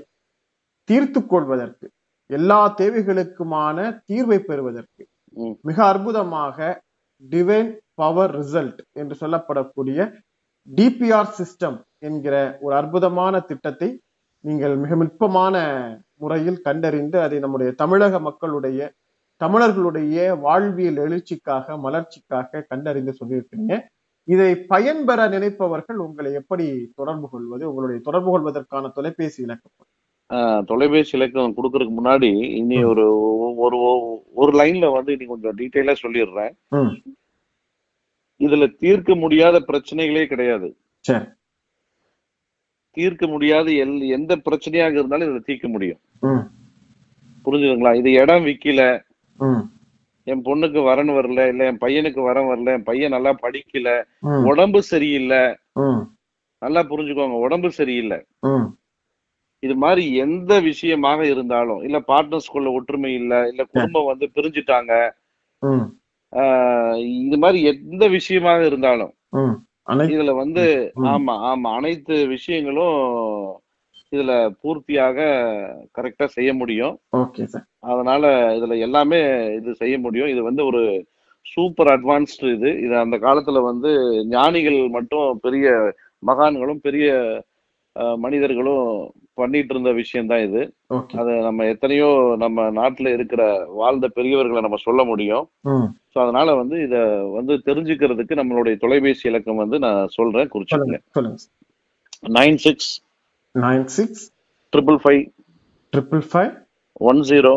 [0.89, 1.87] தீர்த்து கொள்வதற்கு
[2.31, 5.03] எல்லா தேவைகளுக்குமான தீர்வை பெறுவதற்கு.
[5.63, 6.59] மிக அற்புதமாக
[7.23, 9.99] டிவைன் பவர் ரிசல்ட் என்று சொல்லப்படக்கூடிய
[10.69, 13.89] டிபிஆர் சிஸ்டம் என்கிற ஒரு அற்புதமான திட்டத்தை
[14.45, 15.57] நீங்கள் மிக நுட்பமான
[16.15, 18.81] முறையில் கண்டறிந்து அதை நம்முடைய தமிழக மக்களுடைய
[19.41, 23.75] தமிழர்களுடைய வாழ்வியல் எழுச்சிக்காக மலர்ச்சிக்காக கண்டறிந்து சொல்லியிருக்கிறீங்க
[24.29, 26.67] இதை பயன்பெற நினைப்பவர்கள் உங்களை எப்படி
[26.99, 27.63] தொடர்பு கொள்வது?
[27.71, 29.75] உங்களுடைய தொடர்பு கொள்வதற்கான தொலைபேசி இலக்கம்
[30.71, 33.05] தொலைபேசி இலக்கம் கொடுக்கறதுக்கு முன்னாடி இனி ஒரு
[33.65, 33.79] ஒரு
[34.41, 36.55] ஒரு லைன்ல வந்து இனி கொஞ்சம் டீட்டெயிலா சொல்லிடுறேன்.
[38.41, 40.69] இதுல தீர்க்க முடியாத பிரச்சனைகளே கிடையாது.
[42.97, 46.01] தீர்க்க முடியாத எல் எந்த பிரச்சனையாக இருந்தாலும் இதுல தீர்க்க முடியும்.
[47.45, 47.93] புரிஞ்சுதுங்களா?
[48.01, 48.83] இது இடம் விக்கல.
[50.27, 53.91] என் பொண்ணுக்கு வரன் வரல இல்ல என் பையனுக்கு வரன் வரல என் பையன் நல்லா படிக்கல
[54.51, 55.43] உடம்பு சரியில்லை.
[56.63, 58.19] நல்லா புரிஞ்சுக்கோங்க உடம்பு சரியில்லை.
[59.63, 64.93] இது மாதிரி எந்த விஷயமாக இருந்தாலும் இல்ல பார்ட்னர்ஸ்குள்ள ஒற்றுமை இல்ல இல்ல குடும்பம் வந்து பிரிஞ்சுட்டாங்க
[67.27, 69.13] இது மாதிரி எந்த விஷயமாக இருந்தாலும்
[70.15, 70.65] இதுல வந்து.
[71.13, 72.99] ஆமா ஆமா அனைத்து விஷயங்களும்
[74.13, 75.19] இதுல பூர்த்தியாக
[75.97, 76.95] கரெக்டா செய்ய முடியும்.
[77.21, 78.25] ஓகே சார் அதனால
[78.59, 79.21] இதுல எல்லாமே
[79.59, 80.33] இது செய்ய முடியும்.
[80.35, 80.83] இது வந்து ஒரு
[81.47, 82.71] சூப்பர் அட்வான்ஸ்டு இது.
[82.85, 83.91] இது அந்த காலத்துல வந்து
[84.37, 85.69] ஞானிகள் மட்டும் பெரிய
[86.23, 87.07] மகான்களும் பெரிய
[88.25, 88.89] மனிதர்களும்
[89.41, 90.63] பண்ணிட்டு இருந்த விஷயம்தான் இது.
[91.21, 92.09] அது நம்ம எத்தனையோ
[92.43, 93.43] நம்ம நாட்டுல இருக்கிற
[93.81, 95.45] வாழ்ந்த பெரியவர்களை நம்ம சொல்ல முடியும்.
[96.13, 96.97] ஸோ அதனால வந்து இத
[97.39, 101.01] வந்து தெரிஞ்சுக்கிறதுக்கு நம்மளுடைய தொலைபேசி இலக்கம் வந்து நான் சொல்றேன் குறிச்சுக்கோங்க.
[102.39, 102.93] Nine six
[103.57, 104.23] nine six
[104.73, 105.23] triple five
[105.93, 106.53] triple five
[107.01, 107.55] one zero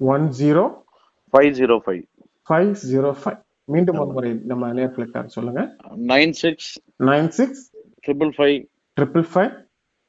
[0.00, 0.64] one zero
[1.34, 2.02] five zero five
[2.46, 5.62] five zero five மீண்டும் ஒரு முறை நம்ம நேர்களுக்காக சொல்லுங்க.
[6.12, 6.68] Nine six
[7.08, 7.62] nine six
[8.04, 8.56] triple five
[8.96, 9.52] triple five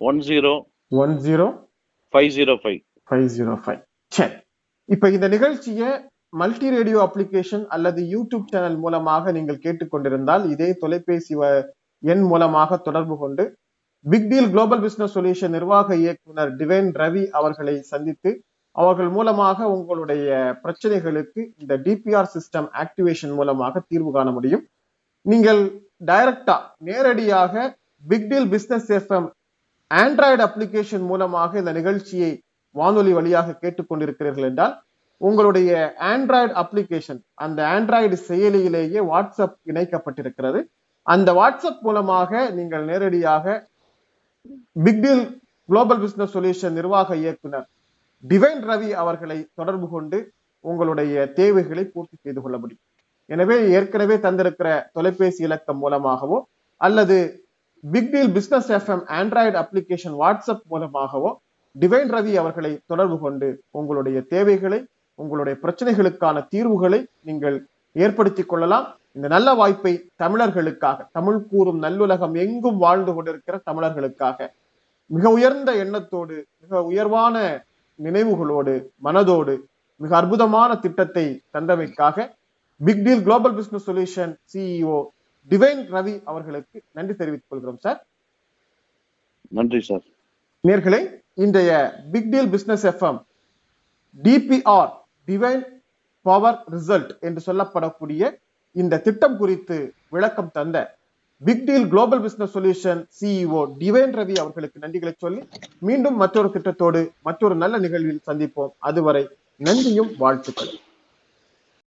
[0.02, 0.54] one zero
[0.98, 1.48] one zero
[2.14, 4.38] five zero five five zero five சரி
[4.90, 5.90] இப்ப இந்த நிகழ்ச்சியை
[6.34, 11.36] மல்டி ரேடியோ அப்ளிகேஷன் அல்லது யூடியூப் சேனல் மூலமாக நீங்கள் கேட்டுக்கொண்டிருந்தால் இதே தொலைபேசி
[12.04, 13.44] எண் மூலமாக தொடர்பு கொண்டு
[14.06, 18.32] big deal global business solution நிர்வாக இயக்குனர் டிவைன் ரவி அவர்களை சந்தித்து
[18.76, 20.28] அவர்கள் மூலமாக உங்களுடைய
[20.64, 24.64] பிரச்சனைகளுக்கு இந்த டிபிஆர் சிஸ்டம் ஆக்டிவேஷன் மூலமாக தீர்வு காண முடியும்.
[25.26, 25.62] நீங்கள்
[26.06, 27.54] டைரக்டா நேரடியாக
[28.04, 29.28] big deal business FM
[29.92, 32.32] Android application மூலமாக இந்த நிகழ்ச்சியை
[32.76, 34.76] வானொலி வழியாக கேட்டுக்கொண்டிருக்கிறீர்கள் என்றால்
[35.22, 35.72] உங்களுடைய
[36.12, 40.62] ஆண்ட்ராய்டு அப்ளிகேஷன் அந்த ஆண்ட்ராய்டு செயலியிலேயே வாட்ஸ்அப் இணைக்கப்பட்டிருக்கிறது.
[41.08, 43.46] அந்த வாட்ஸ்அப் மூலமாக நீங்கள் நேரடியாக
[44.86, 45.24] பிக்டீல்
[45.70, 47.66] குளோபல் பிசினஸ் சொல்யூஷன் நிர்வாக இயக்குனர்
[48.24, 50.18] டிவைன் ரவி அவர்களை தொடர்பு கொண்டு
[50.60, 52.84] உங்களுடைய தேவைகளை பூர்த்தி செய்து கொள்ள முடியும்.
[53.26, 56.38] எனவே ஏற்கனவே தந்திருக்கிற தொலைபேசி இலக்கம் மூலமாகவோ
[56.78, 57.18] அல்லது
[57.84, 61.42] big deal business FM Android application WhatsApp மூலமாகவோ
[61.76, 64.80] டிவைன் ரவி அவர்களை தொடர்பு கொண்டு உங்களுடைய தேவைகளை
[65.16, 67.58] உங்களுடைய பிரச்சனைகளுக்கான தீர்வுகளை நீங்கள்
[67.96, 68.99] ஏற்படுத்திக் கொள்ளலாம்.
[69.20, 74.48] இந்த நல்ல வாய்ப்பை தமிழர்களுக்காக தமிழ் கூறும் நல்லுலகம் எங்கும் வாழ்ந்து கொண்டிருக்கிற தமிழர்களுக்காக
[75.10, 77.36] மிக உயர்ந்த எண்ணத்தோடு மிக உயர்வான
[78.00, 79.56] நினைவுகளோடு மனதோடு
[80.02, 82.28] மிக அற்புதமான திட்டத்தை தந்தமைக்காக
[82.82, 85.00] big deal global business solution CEO
[85.52, 88.00] Divine Ravi அவர்களுக்கு நன்றி தெரிவித்துக் கொள்கிறோம் சார்
[89.52, 90.06] நன்றி சார்
[90.64, 91.02] நேர்களே
[91.38, 91.74] இன்றைய
[92.12, 93.20] big deal business FM
[94.16, 94.94] DPR
[95.28, 95.66] divine
[96.26, 98.24] power result என்று சொல்லப்படக்கூடிய
[98.72, 100.98] இந்த திட்டம் குறித்து விளக்கம் தந்த
[101.38, 107.56] big deal global business solution CEO Divine Ravi அவர்களுக்கு நன்றிகளை சொல்லி மீண்டும் மற்றொரு திட்டத்தோடு மற்றொரு
[107.56, 108.70] நல்ல நிகழ்வில் சந்திப்போம்.
[108.78, 109.28] அதுவரை
[109.58, 110.72] நன்றியும் வாழ்த்துக்கள்.